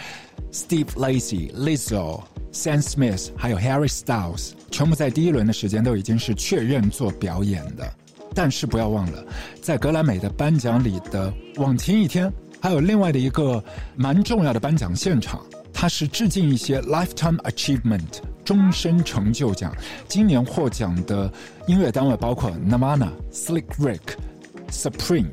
[0.51, 2.21] Steve Lacy、Lizzo、
[2.53, 7.91] Sam Smith，还有 Harry Styles，全部在第一轮的时间都已经是确认做表演的。
[8.36, 9.26] 但是不要忘了，
[9.59, 13.63] 在格莱美的颁奖礼的往前一天，还有另外的一个
[13.95, 19.75] 蛮重要的颁奖现场，它是致敬一些 Lifetime Achievement 终身成就奖。
[20.07, 21.29] 今年获奖的
[21.67, 23.99] 音乐单位包括 Nirvana、Slick Rick、
[24.69, 25.31] Supreme、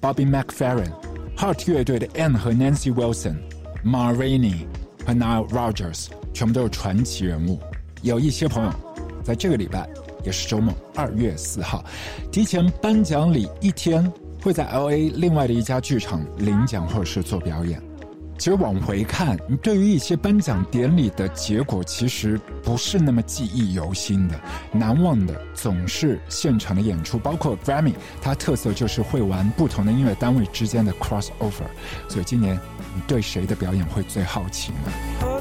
[0.00, 0.90] Bobby McFerrin、
[1.36, 3.36] Heart 乐队的 Anne 和 Nancy Wilson、
[3.84, 4.64] Ma Rainey
[5.06, 7.60] 和 Nile Rogers，全部都是传奇人物。
[8.02, 8.72] 有一些朋友
[9.22, 9.88] 在这个礼拜。
[10.24, 11.84] 也是周末，二月四号，
[12.32, 17.80] 提前颁奖礼一天会在 L A 另外的一家剧场领奖或者是做表演。
[18.38, 24.38] 其实往回看，你对于一些颁奖典礼的结果，其实不是那么记忆犹新的，
[24.72, 31.66] 难忘的总是现场的演出，包括 Grammy，它特色就是会玩不同的音乐单位之间的 crossover。
[32.08, 32.58] 所以今年
[32.94, 35.35] 你对谁的表演会最好奇呢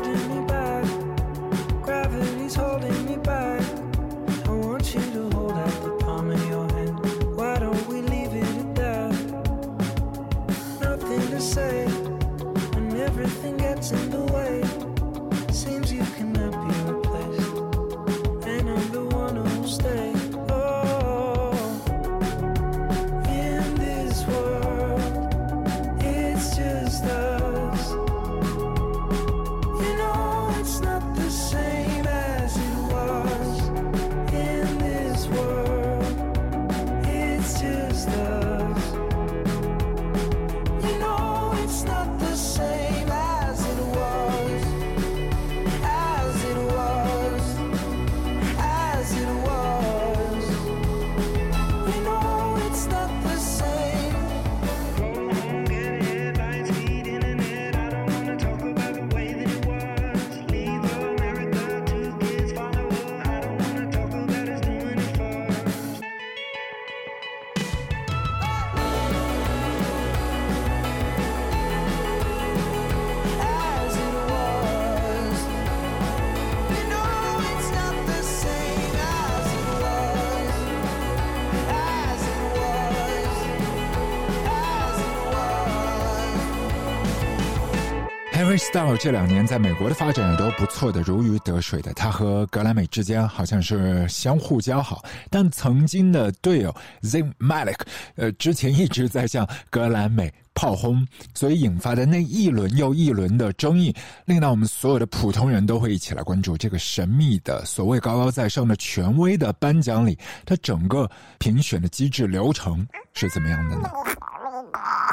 [88.57, 91.93] Style 这两年在美国的发展也都不错的，如鱼得水的。
[91.93, 97.79] 他和格莱美之间好像是相互交好，但曾经的队友 Zay Malik，
[98.15, 103.95] 呃，之前一直在向格莱美炮轰，所以引发的那一轮又一轮的争议，
[104.25, 113.89] 令到我们所有的普通人都会一起来关注这个神秘的、所谓高高在上的权威的颁奖礼，它整个评选的机制流程是怎么样的呢？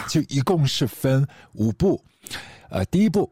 [0.08, 2.02] 就一共是分五步。
[2.72, 3.30] 呃，第一步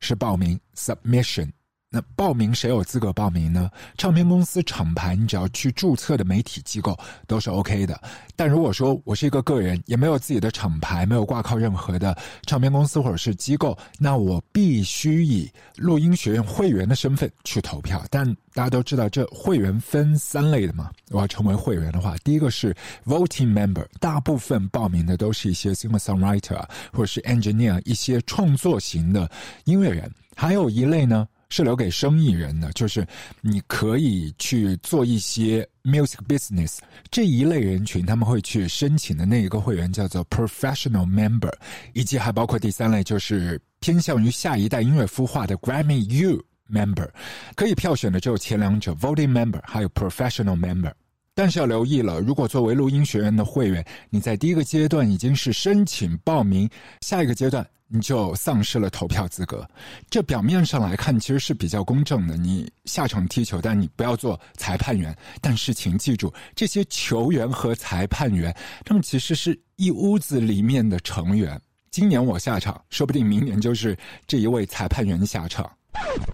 [0.00, 1.50] 是报名 submission。
[1.94, 3.70] 那报名谁有资格报名呢？
[3.98, 8.00] 唱片公司、厂牌，你只要去注册的媒体机构都是 OK 的。
[8.34, 12.16] 但如果说我是一个个人，也没有自己的厂牌，没有挂靠任何的
[12.46, 18.02] 唱片公司或者是机构，那我必须以录音学院会员的身份去投票。
[18.08, 20.90] 但大家都知道，这会员分三类的嘛。
[21.10, 22.74] 我要成为会员的话，第一个是
[23.04, 29.30] voting member，大部分报名的都是一些 singer songwriter 或者是 engineer，一些创作型的
[29.64, 30.10] 音乐人。
[30.34, 31.28] 还有一类呢。
[31.52, 33.06] 是留给生意人的，就是
[33.42, 36.78] 你可以去做一些 music business
[37.10, 41.52] 这一类人群，他们会去申请的那一个会员叫做 professional member，
[41.92, 47.10] 以及还包括第三类，就是偏向于下一代音乐孵化的 Grammy U member，
[47.54, 50.90] 可以票选的只有前两者 voting member，还有 professional member。
[51.34, 56.68] 但是要留意了，如果作为录音学院的会员，你在第一个阶段已经是申请报名，
[57.00, 57.66] 下一个阶段。
[57.94, 59.68] 你就丧失了投票资格。
[60.08, 65.14] 这表面上来看其实是比较公正的，你下场踢球，但你不要做裁判员。
[65.42, 68.50] 但是请记住，这些球员和裁判员，
[68.82, 71.60] 他们其实是一屋子里面的成员。
[71.90, 73.94] 今年我下场，说不定明年就是
[74.26, 75.70] 这一位裁判员下场。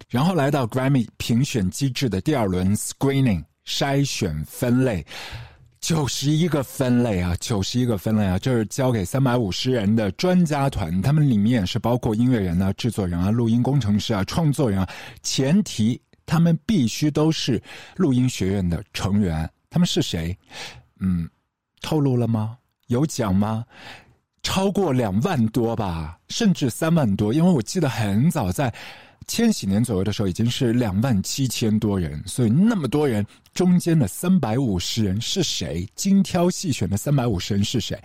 [0.08, 5.04] 然后来到 Grammy 评选机制的第二轮 Screening 筛选分类。
[5.80, 14.88] 九十一个分类啊，九十一个分类啊，这是交给三百五十人的专家团，他们里面也是包括音乐人啊、制作人啊、录音工程师啊、创作人啊，
[15.22, 17.62] 前提他们必须都是
[17.94, 19.48] 录音学院的成员。
[19.70, 20.36] 他们是谁？
[20.98, 21.28] 嗯，
[21.80, 22.58] 透露了吗？
[22.88, 23.64] 有奖吗？
[24.42, 28.72] 超过两万多吧，甚至三万多，因为我记得很早在
[29.26, 35.86] 千禧年左右的时候已经是两万七千多人，所以那么多人中间的三百五十人是谁？
[35.94, 38.00] 精挑细选的三百五十人是谁？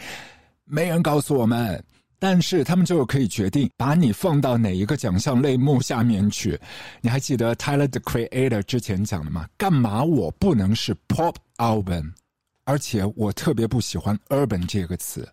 [0.65, 1.83] 没人告诉我们。
[2.19, 6.57] 但是他们就可以决定把你放到哪一个奖项类目下面去。
[7.01, 9.45] 你还记得 Tyler the Creator 之前讲的吗？
[9.57, 12.13] 干嘛我不能是 Pop Album？
[12.63, 15.27] 而且我特别不喜欢 Urban 这个词。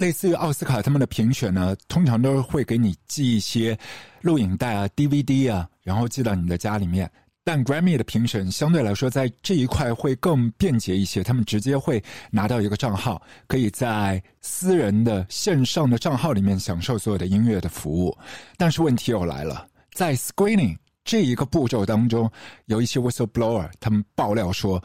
[0.00, 3.78] 类似于奥斯卡他们的评选呢，通常都会给你寄一些
[4.22, 7.08] 录影带啊、DVD 啊，然后寄到你的家里面。
[7.44, 18.16] 但 Grammy 的评审相对来说在这一块会更便捷一些，他们直接会拿到一个账号，可以在私人的线上的账号里面享受所有的音乐的服务。
[18.56, 22.30] 但是问题又来了，在 Screening 这一个步骤当中，
[22.66, 24.82] 有一些 Whistleblower 他们爆料说，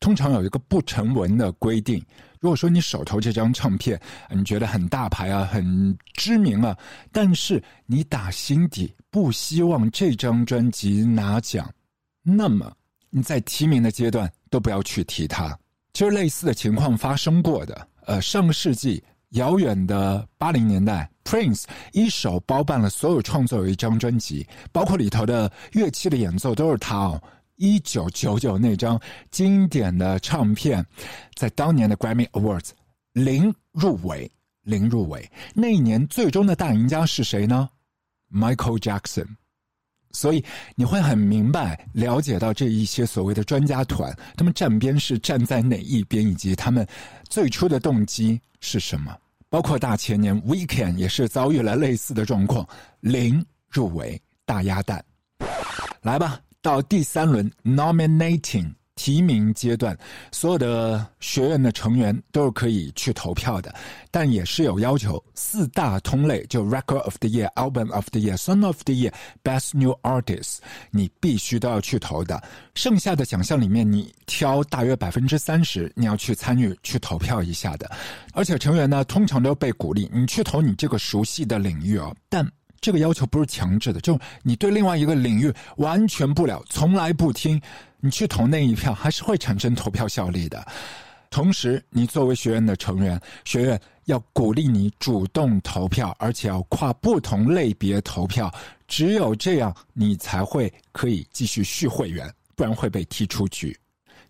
[0.00, 2.04] 通常有一个不成文的规定：
[2.40, 6.76] 如果说你手头这张唱片你觉得很大牌啊、很知名啊，
[7.10, 11.68] 但是你打心底不希望这张专辑拿奖。
[12.22, 12.70] 那么
[13.10, 15.58] 你在提名的阶段都不要去提它。
[15.94, 27.22] 其实类似的情况发生过的，呃，上个世纪遥远的八零年代，Prince 一手包办了所有创作有一张专辑，包括里头的乐器的演奏都是他哦。
[27.58, 28.98] 一九九九那张
[29.30, 30.84] 经典的唱片，
[31.34, 32.70] 在当年的 Grammy Awards
[33.12, 34.30] 零入围，
[34.62, 35.30] 零入围。
[35.54, 37.68] 那一年最终的大赢家是谁呢
[38.32, 39.26] ？Michael Jackson。
[40.12, 40.42] 所以
[40.74, 46.86] 你会很明白、了解到这一些所谓的专家团，他们站边是站在哪一边，以及他们
[47.28, 49.14] 最初的动机是什么。
[49.50, 52.66] 包括大前年 Weekend 也是遭遇了类似的状况，
[53.00, 55.04] 零入围大鸭蛋。
[56.00, 58.72] 来吧，到第三轮 Nominating。
[59.00, 59.96] 提名阶段，
[60.32, 63.72] 所有的学院的成员都是可以去投票的，
[64.10, 65.22] 但也是有要求。
[65.36, 69.12] 四大通类就 Record of the Year、Album of the Year、Song of the Year、
[69.44, 70.56] Best New Artist，
[70.90, 72.42] 你必须都要去投的。
[72.74, 77.88] 剩下的奖项里面，你挑大约百分之三十，你要去参与去投票一下的。
[78.32, 82.44] 而且成员呢，通常都被鼓励你去投你这个熟悉的领域哦，但。
[82.80, 87.60] 这个要求不是强制的，就你对另外一个领域完全不了，从来不听，
[88.00, 90.66] 你去投那一票还是会产生投票效力的。
[91.30, 98.52] 同时，你作为学院的成员，学院要鼓励你主动投票，而且要跨不同类别投票，
[98.86, 103.76] 只有这样你才会可以继续续会员，不然会被踢出局。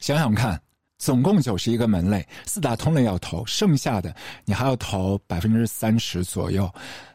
[0.00, 0.60] 想想看。
[0.98, 6.68] 总共九十一个门类，四大通类要投，剩下的你还要投百分之三十左右。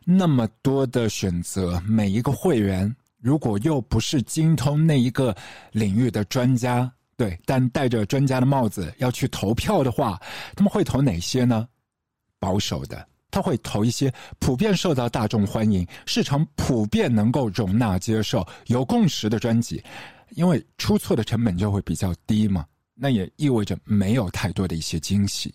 [0.05, 5.35] 那么多的选择，每一个会员如果又不是精通那一个
[5.73, 10.19] 领域的专家，对，但戴着专家的帽子要去投票的话，
[10.55, 11.67] 他们会投哪些呢？
[12.39, 19.83] 保守的，他会投一些普遍受到大众欢迎、市场普遍能够容纳接受、有共识的专辑，
[20.31, 22.65] 因为出错的成本就会比较低嘛。
[22.95, 25.53] 那也意味着没有太多的一些惊喜。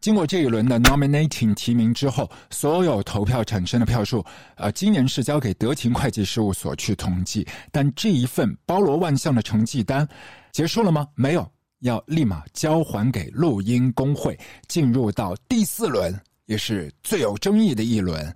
[0.00, 4.24] 经过这一轮的 nominating 提名之后，所有投票产生的票数，
[4.56, 7.44] 呃，今年是交给德勤会计事务所去统计。
[7.72, 10.06] 但这一份包罗万象的成绩单
[10.52, 11.08] 结束了吗？
[11.16, 11.50] 没有，
[11.80, 14.38] 要立马交还给录音工会，
[14.68, 18.32] 进入到第四轮，也是最有争议的一轮。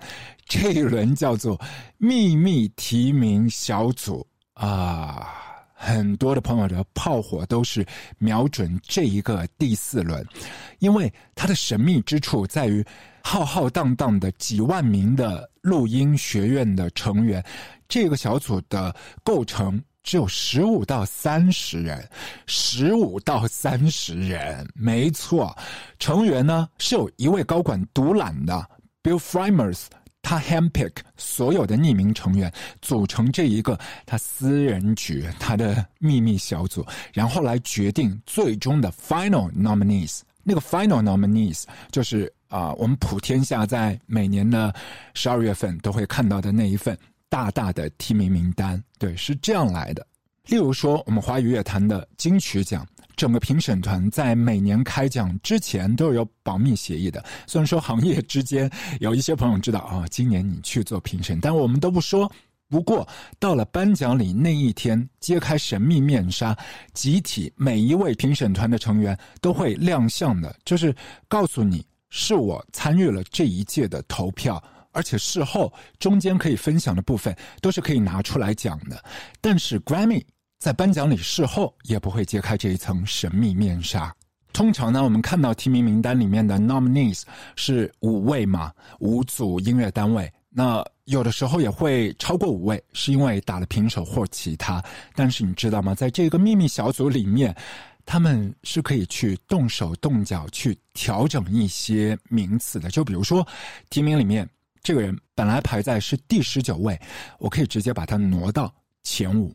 [0.46, 1.60] 这一轮叫做
[1.98, 5.49] 秘密提名小组啊。
[5.82, 7.84] 很多的朋友的炮火都是
[8.18, 10.22] 瞄准这一个第四轮，
[10.78, 12.84] 因为它的神秘之处在于
[13.22, 17.42] 浩浩荡荡的几万名的录音学院的成员，
[17.88, 22.06] 这个小组的构成只有十五到三十人，
[22.46, 25.56] 十五到三十人，没错，
[25.98, 28.68] 成员呢是有一位高管独揽的
[29.02, 29.84] ，Bill Frimers。
[30.22, 40.20] 他 handpick 所有的匿名成员组成这一个他私人局，他的秘密小组，然后来决定最终的 final nominees。
[40.42, 44.74] 那个 final nominees 就是啊，我们普天下在每年的
[45.14, 46.96] 十二月份都会看到的那一份
[47.28, 48.82] 大大的提名名单。
[48.98, 50.06] 对，是这样来的。
[50.46, 52.86] 例如说，我们华语乐坛的金曲奖。
[53.20, 57.22] 整个评审团在每年开奖之前都是有保密协议的。
[57.46, 62.32] 虽然说行业之间有一些朋友知道啊，今年你去做评审，但我们都不说。
[62.70, 63.06] 不过
[63.38, 66.56] 到了颁奖礼那一天，揭开神秘面纱，
[66.94, 70.96] 集体每一位评审团的成员都会亮相的，就是
[71.28, 74.62] 告诉你是我参与了这一届的投票，
[74.92, 79.04] 而且事后中间可以分享的部分都是可以拿出来讲的。
[79.42, 80.22] 但是 Grammy。
[80.60, 84.14] 在颁奖礼事后也不会揭开这一层神秘面纱。
[84.52, 87.22] 通常呢，我们看到提名名单里面的 nominees
[87.56, 94.84] 是五位嘛，五组音乐单位，那有的时候也会超过五位，是因为打了平手或其他。
[95.14, 95.94] 但是你知道吗？
[95.94, 97.56] 在这个秘密小组里面，
[98.04, 102.90] 他们是可以去动手动脚去调整一些名次的。
[102.90, 103.46] 就比如说，
[103.88, 104.46] 提名里面
[104.82, 107.00] 这个人本来排在是第十九位，
[107.38, 108.70] 我可以直接把他挪到
[109.04, 109.54] 前五。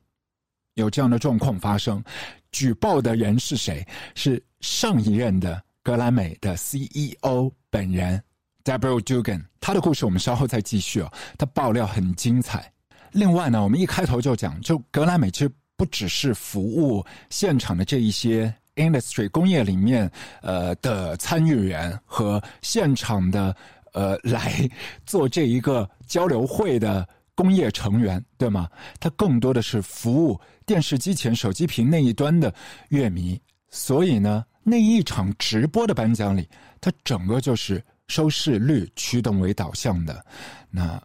[0.75, 2.03] 有这样的状况发生，
[2.51, 3.85] 举报的人是谁？
[4.13, 8.21] 是上一任的格莱美的 CEO 本人。
[8.63, 11.11] Deborah Dugan，他的故事我们稍后再继续哦。
[11.37, 12.71] 他爆料很精彩。
[13.11, 20.11] 另外呢，我们一开头就讲，就格莱美其实不只是服务现场的这一些 industry 工业里面
[20.41, 23.55] 呃的参与人和现场的
[23.93, 24.67] 呃来
[25.05, 28.67] 做这一个交流会的工业成员，对吗？
[28.99, 32.51] 他更多的是服务电视机前、手机屏那一端的
[32.89, 33.39] 乐迷。
[33.69, 36.49] 所以呢，那一场直播的颁奖礼，
[36.81, 37.83] 它整个就是。
[38.07, 40.23] 收视率驱动为导向的，
[40.69, 41.01] 那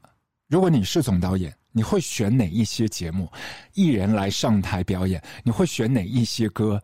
[0.49, 3.27] 如果你是总导演，你会选哪一些节目？
[3.73, 6.79] 艺人来上台表演，你会选哪一些歌？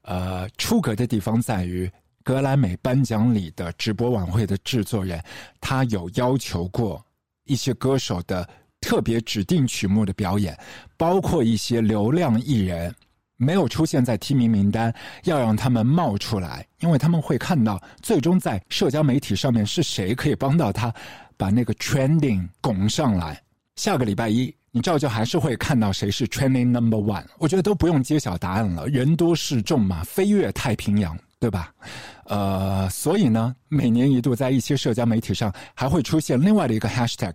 [0.00, 1.86] 呃，出格的地方在于，
[2.24, 5.22] 格莱美颁奖礼的直播晚会的制作人，
[5.60, 7.04] 他有要求过
[7.44, 8.48] 一些歌手的
[8.88, 10.58] 特别指定曲目的表演，
[10.96, 12.94] 包括一些流量艺人。
[13.36, 14.92] 没有出现在提名名单，
[15.24, 20.90] 要让他们冒出来，因为他们会看到最终在社交媒体上面是谁可以帮到他，
[21.36, 23.38] 把那个 trending 拱上来。
[23.76, 27.26] 下个礼拜一，你照旧还是会看到谁是 trending number one。
[27.36, 31.70] 我觉得都不用揭晓答案了，人多势众嘛，飞越太平洋，对吧？
[32.24, 37.34] 呃，所以呢，每年一度在一些社交媒体上还会出现另外的一个 hashtag。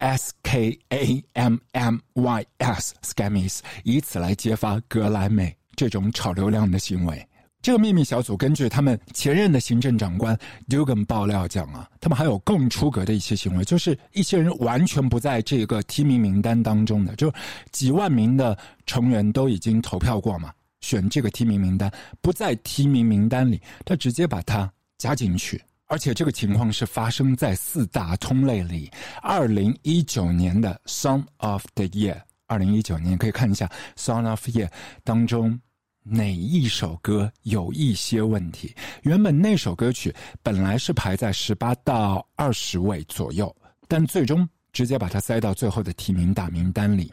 [0.00, 7.26] S K A M M Y S Scammies，以此来揭发格莱美这种炒流量的行为。
[7.62, 10.34] 这个秘密小组根据他们前任的行政长官
[10.66, 17.30] Dugan 爆料讲啊，他们还有更出格的一些行为，就是一些人完全不在这个提名名单当中的，就
[17.70, 21.92] 几万名的成员都已经投票过嘛，选这个提名名单
[22.22, 25.62] 不在提名名单里，他直接把它加进去。
[25.90, 28.88] 而且这个情况是发生在四大通类里，
[29.22, 32.16] 二零一九年的 Song of the Year，
[32.46, 34.70] 二零一九年可以看一下 Song of the Year
[35.02, 35.60] 当中
[36.04, 38.72] 哪一首歌有一些问题。
[39.02, 40.14] 原本那首歌曲
[40.44, 43.52] 本来是排在十八到二十位左右，
[43.88, 47.10] 但最终直接把它塞到最后的提名大名单里。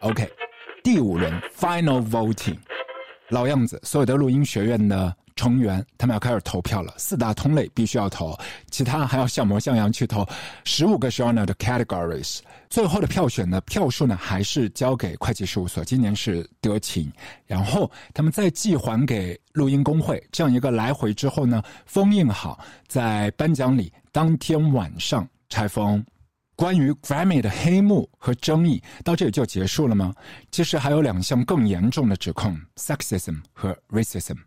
[0.00, 0.28] OK，
[0.82, 2.58] 第五轮 Final Voting，
[3.28, 5.16] 老样子，所有的录音学院的。
[5.36, 8.36] 成员他们要开始投票了，四大通类必须要投，
[8.70, 10.26] 其他还要像模像样去投
[10.64, 12.40] 十五个 genre 的 categories。
[12.68, 17.12] 最后的票选呢，票数呢还是交给会计事务所，今年是德勤，
[17.46, 22.58] 然后他们再寄还给录音工会，这样一个来回之后呢，封印好，
[22.88, 26.04] 在颁奖礼当天晚上拆封。
[26.56, 30.14] 关于 Grammy 的黑幕和争议到这里就结束了吗？
[30.50, 34.38] 其实还有两项更严重的指控：sexism 和 racism。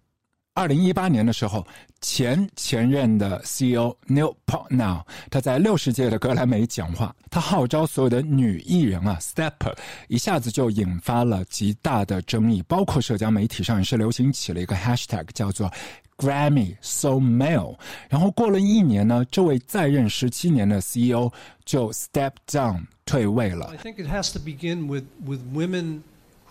[0.56, 1.66] 二零一八年的时候，
[2.00, 9.76] 前前任的 CEO Neil Portnow，他在六十届的格莱美讲话，他号召所有的女艺人啊，stepper，
[10.06, 15.68] 一下子就引发了极大的争议，包括社交媒体上也是流行起了一个 hashtag，叫做
[16.16, 17.76] Grammy So Male。
[18.08, 21.32] 然后过了一年呢，这位在任十七年的 CEO
[21.64, 23.74] 就 step down 退位了。
[23.74, 26.02] I think it has to begin with with women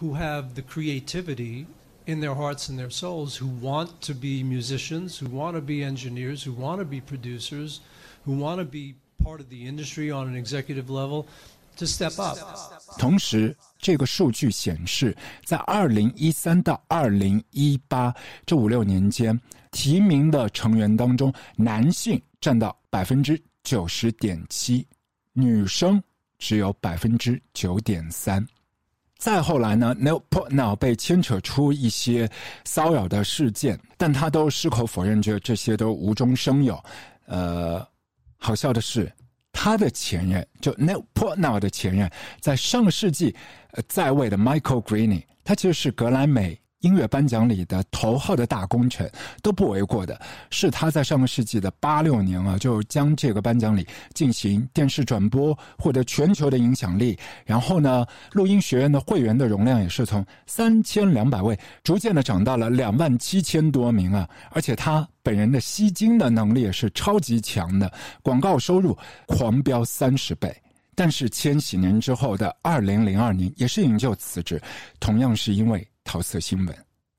[0.01, 1.67] who have the creativity.
[2.07, 5.83] in their hearts and their souls who want to be musicians, who want to be
[5.83, 7.79] engineers, who want to be producers,
[8.25, 11.25] who want to be part of the industry on an executive level
[11.77, 12.37] to step up.
[12.99, 15.15] 同时，这个数据显示，
[15.45, 18.13] 在二零一三到二零一八
[18.45, 19.39] 这五六年间，
[19.71, 24.85] 提名的成员当中，男性占到百分之九十点七，
[25.31, 26.03] 女生
[26.37, 28.45] 只有百分之九点三。
[29.18, 32.30] 再后来呢，Neil Portnow 被牵扯出一些
[32.64, 36.80] 骚扰的事件，但他都矢口否认，觉得这些都无中生有。
[37.26, 37.84] 呃，
[38.36, 39.12] 好笑的是，
[39.52, 42.08] 他的前任就 Neil Portnow 的前任，
[42.40, 43.34] 在上个世纪
[43.88, 46.58] 在位的 Michael Greeny，他其实是格莱美。
[46.80, 49.10] 音乐颁奖礼的头号的大功臣
[49.42, 50.20] 都不为过的，
[50.50, 57.18] 是他在上个世纪的八六年啊，就将这个颁奖礼进行电视转播，获得全球的影响力。
[57.44, 64.28] 然后呢，录音学院的会员的容量也是从三千两百位逐渐的涨到了两万七千多名啊！
[64.50, 70.54] 而且他本人的吸金的能力也是超级强的，广告收入狂飙三十倍。
[70.94, 74.60] 但是千禧年之后的二零零二年，也是引咎辞职，
[75.00, 75.84] 同样是因为。
[76.08, 76.74] 桃色新闻，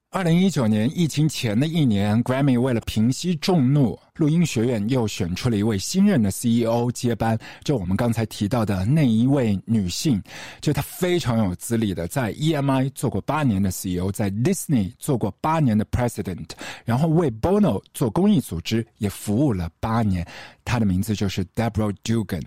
[0.09, 10.19] 二零一九年疫情前的一年，Grammy 为了平息众怒，录音学院又选出了一位新任的 CEO 接班，就我们刚才提到的那一位女性，
[10.59, 16.49] 就她非常有资历的，在 EMI 做过八年的 CEO，在 Disney 做过八年的 President，
[16.83, 20.27] 然后为 Bono 做公益组织也服务了八年，
[20.65, 22.41] 她的名字就是 Deborah Dugan。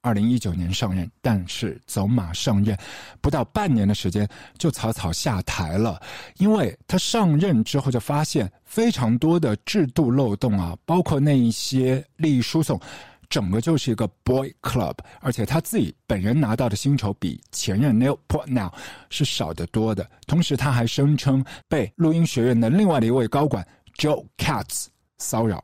[0.00, 2.76] 二零一九年上任，但是走马上任，
[3.20, 4.26] 不到半年的时间
[4.56, 6.00] 就草草下台了。
[6.36, 12.80] 因为他上任之后就发现非常多的制度漏洞啊，包括那一些利益输送，
[13.28, 14.94] 整个就是一个 boy club。
[15.20, 18.72] 而且他自己本人拿到的薪酬比前任 Neil Portnow
[19.10, 20.08] 是少得多的。
[20.26, 24.86] 同时，他还声称被录音学院的另外的一位高管 Joe Katz
[25.18, 25.62] 骚扰。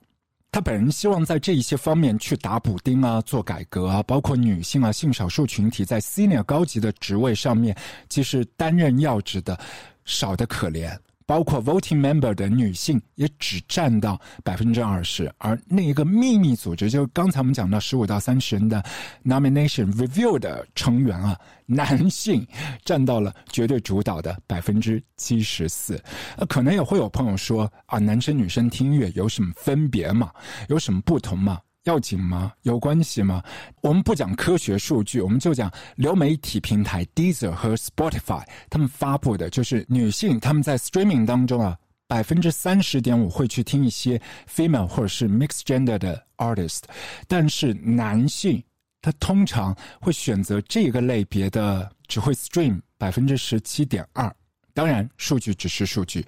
[0.54, 7.76] 他本人希望在这一些方面去打补丁啊，做改革啊，包括女性啊、性少数群体在 senior 高级的职位上面，
[8.08, 9.58] 其实担任要职的
[10.04, 10.96] 少得可怜。
[11.26, 18.82] 包括 voting member 的女性也只占到百分之二十，而那一个秘密组织，就是刚才我们讲到十五到三十人的
[19.24, 22.46] nomination review 的成员啊，男性
[22.84, 26.02] 占到了绝对主导的百分之七十四。
[26.48, 30.30] 可能也会有朋友说啊，男生女生听音乐有什么分别吗？
[30.68, 31.58] 有什么不同吗？
[31.84, 32.52] 要紧吗？
[32.62, 33.42] 有关系吗？
[33.82, 41.76] 我们不讲科学数据，我们就讲流媒体平台 Deezer 和 Spotify 他们发布的，就是女性他们在 streaming 当中啊，
[42.06, 46.80] 百分之三十点五会去听一些 female 或者是 mixed gender 的 artist，
[47.28, 48.62] 但是男性
[49.02, 54.34] 他通常会选择这个类别的，只会 stream 百分之十七点二。
[54.74, 56.26] 当然，数据只是数据。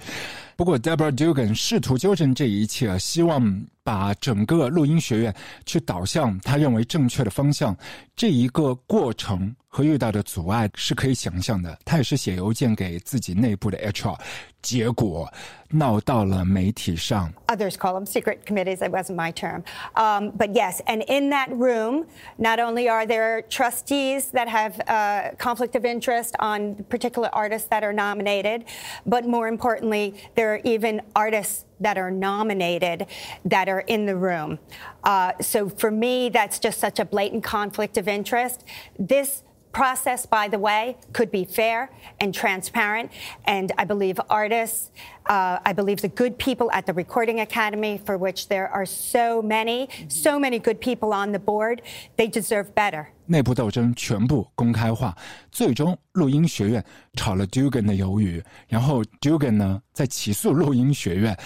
[0.55, 5.35] 不过，Deborah Dugan 试图纠正这一切，希望把整个录音学院
[5.67, 7.77] 去导向他认为正确的方向。
[8.15, 11.78] 这一个过程和遇到的阻碍是可以想象的。
[11.86, 14.18] 他也是写邮件给自己内部的 HR，
[14.62, 15.32] 结果
[15.70, 17.32] 闹到了媒体上。
[17.48, 18.78] Others call them secret committees.
[18.78, 19.64] It wasn't my term.
[19.96, 22.06] Um, but yes, and in that room,
[22.38, 27.84] not only are there trustees that have uh, conflict of interest on particular artists that
[27.84, 28.66] are nominated,
[29.06, 33.08] but more importantly, there are even artists that are nominated
[33.44, 34.60] that are in the room.
[35.04, 38.64] Uh, so for me, that's just such a blatant conflict of interest.
[39.00, 39.44] This
[39.76, 41.89] process, by the way, could be fair
[42.20, 43.10] and transparent.
[43.46, 44.92] And I believe artists,
[45.30, 49.42] uh, I believe the good people at the Recording Academy, for which there are so
[49.42, 51.82] many, so many good people on the board,
[52.18, 53.08] they deserve better.
[53.28, 55.16] 内部斗争全部公开化，
[55.50, 56.84] 最终录音学院
[57.14, 61.39] 炒了 Dugan 的鱿鱼，然后 Dugan 呢在起诉录音学院，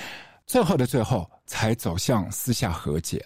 [0.47, 3.23] 最后的最后才走向私下和解。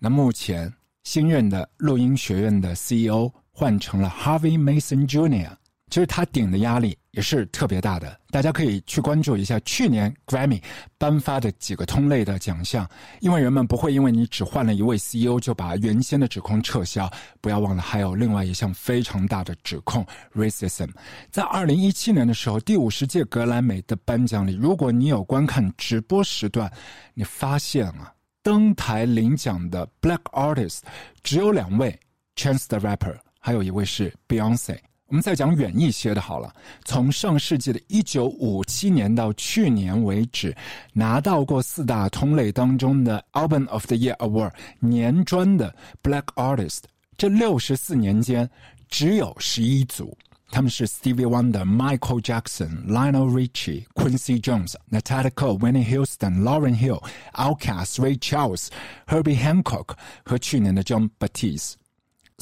[0.00, 5.55] 那目前新任的录音学院的 CEO 换成了 Harvey Mason Jr.，
[5.89, 8.19] 其实他顶的压力也是特别大的。
[8.31, 10.59] 大家可以去关注一下去年 Grammy
[10.97, 12.89] 颁发的几个通类的奖项，
[13.19, 17.07] 因为人们不会因为你只换了一位 CEO 就把原先的指控撤销。
[17.41, 20.89] 不要忘了，还有另外一项非常大的指控 racism。
[21.29, 26.71] 在二零一七年的时候，第五十届格莱美的颁奖礼，如果你有观看直播时段，
[27.13, 30.79] 你发现啊，登台领奖的 Black artist
[31.21, 31.99] 只有两位
[32.35, 33.15] ，Chance the Rapper。
[33.45, 34.77] 还有一位是 Beyonce。
[35.07, 36.51] 我们再讲远一些的，好了。
[36.85, 40.55] 从上世纪的一九五七年到去年为止，
[40.93, 46.83] 拿到过四大通类当中的 Album of the Year Award 年专的 Black Artist，
[47.17, 48.49] 这六十四年间
[48.87, 50.17] 只有十一组。
[50.49, 58.67] 他们是 Stevie Wonder、Michael Jackson、Lionel Richie、Quincy Jones、Natalia Cole、Winnie Houston、Lauren Hill、Outkast、Ray Charles、
[59.07, 61.73] Herbie Hancock 和去年的 John Batiste。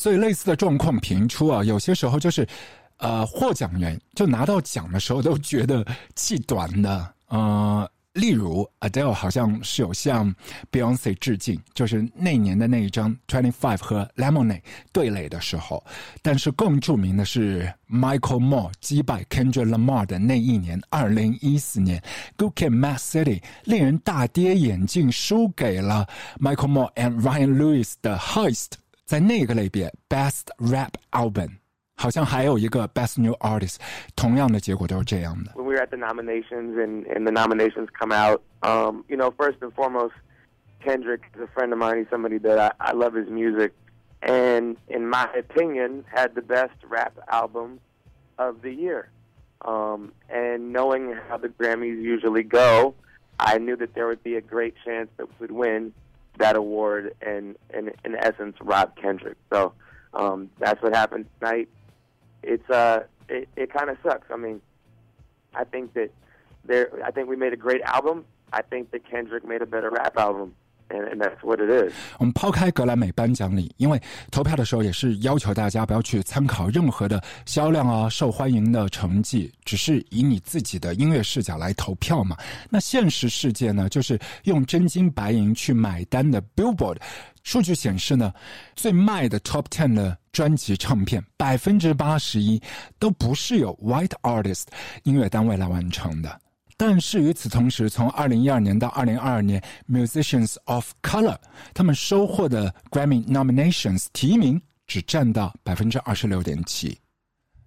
[0.01, 2.47] 所以类似的状况频出啊，有些时候就是，
[2.97, 5.85] 呃，获奖人就拿到奖的时候都觉得
[6.15, 10.33] 气短的，呃，例如 Adele 好像是有向
[10.71, 15.85] Beyonce 致敬，就是那年的那一张 Twenty Five 和 Lemonade 对垒的时候，
[16.23, 22.01] 但是更著名的是 Michael Moore 击败 Kendrick Lamar 的那一年，二零一四年
[22.37, 26.07] Good Kid, Mad City 令人大跌眼镜，输给了
[26.39, 28.71] Michael Moore and Ryan Lewis 的 Heist。
[29.10, 31.58] 在那个类别，Best Rap Album，
[31.96, 33.76] 好像还有一个 Best New Artist，
[34.14, 35.52] 同样的结果都是这样的。
[35.52, 39.30] When we were at the nominations and, and the nominations come out, um, you know,
[39.36, 40.14] first and foremost,
[40.84, 41.98] Kendrick is a friend of mine.
[41.98, 43.72] He's somebody that I, I love his music,
[44.22, 47.80] and in my opinion, had the best rap album
[48.38, 49.08] of the year.
[49.64, 52.94] Um, and knowing how the Grammys usually go,
[53.40, 55.92] I knew that there would be a great chance that we would win
[56.37, 59.37] that award and, and in essence Rob Kendrick.
[59.51, 59.73] So
[60.13, 61.69] um, that's what happened tonight.
[62.43, 64.27] It's uh it, it kind of sucks.
[64.31, 64.61] I mean,
[65.53, 66.11] I think that
[66.65, 68.25] there, I think we made a great album.
[68.53, 70.55] I think that Kendrick made a better rap album.
[70.91, 71.93] And, that's what it is.
[72.17, 82.35] 我们抛开格莱美颁奖礼，因为投票的时候也是要求大家不要去参考任何的销量啊、受欢迎的成绩，只是以你自己的音乐视角来投票嘛。
[82.69, 86.97] 那现实世界呢，就是用真金白银去买单的 Billboard。
[87.43, 88.33] 数据显示呢，
[88.75, 92.61] 最卖的 Top Ten 的专辑唱片，百分之八十一
[92.99, 94.65] 都不是由 White Artist
[95.03, 96.39] 音乐单位来完成的。
[96.83, 101.37] 但是与此同时，从二零一二年到二零二二年，Musicians of Color
[101.75, 106.97] 他们收获的 Grammy nominations 提名只占到百分之二十六点七。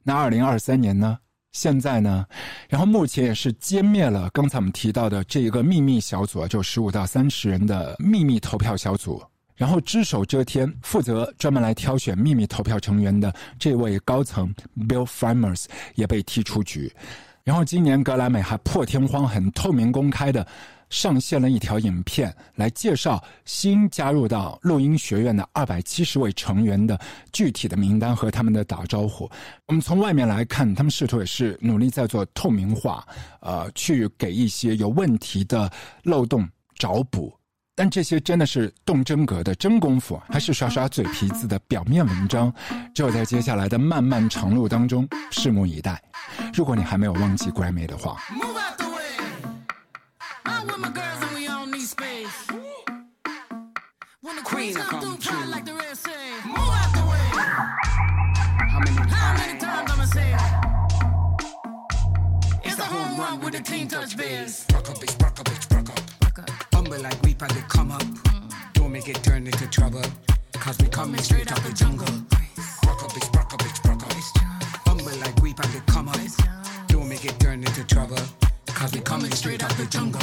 [0.02, 1.16] 那二零二三年呢？
[1.52, 2.26] 现在呢？
[2.68, 9.22] 然后目前也是歼灭了刚才我们提到的这一个秘密小组，就十五到三十人的秘密投票小组。
[9.54, 16.92] 然后只手遮天，负责专门来挑选秘密投票成员的这位高层 Bill Framers 也被踢出局。
[17.44, 20.46] 然后今年格莱美还破天荒、很透明、公开的
[20.88, 26.98] 上线了一条影片，来介绍新加入到录音学院的二百七十位成员的
[27.32, 29.30] 具体的名单和他们的打招呼。
[29.66, 33.06] 我们从外面来看，他们试图也是努力在做透明化，
[33.40, 35.70] 呃，去给一些有问题的
[36.02, 37.30] 漏洞找补。
[37.76, 42.52] 但这些真的是动真格的真功夫，还是耍耍嘴皮子的表面文章？
[42.94, 46.00] 只有在接下来的漫漫长路当中，拭目以待。
[46.54, 48.16] 如果你还没有忘记 Grammy 的话。
[66.94, 68.04] Humble like we probably come up.
[68.74, 70.02] Don't make it turn into trouble.
[70.52, 72.06] Cause we coming straight out the jungle.
[72.86, 74.12] Rock up, bitch, rock up, bitch, rock up.
[74.86, 76.16] Humble like we probably come up.
[76.86, 78.22] Don't make it turn into trouble.
[78.66, 80.20] Cause we coming straight out the jungle.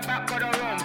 [0.00, 0.75] The back of the room?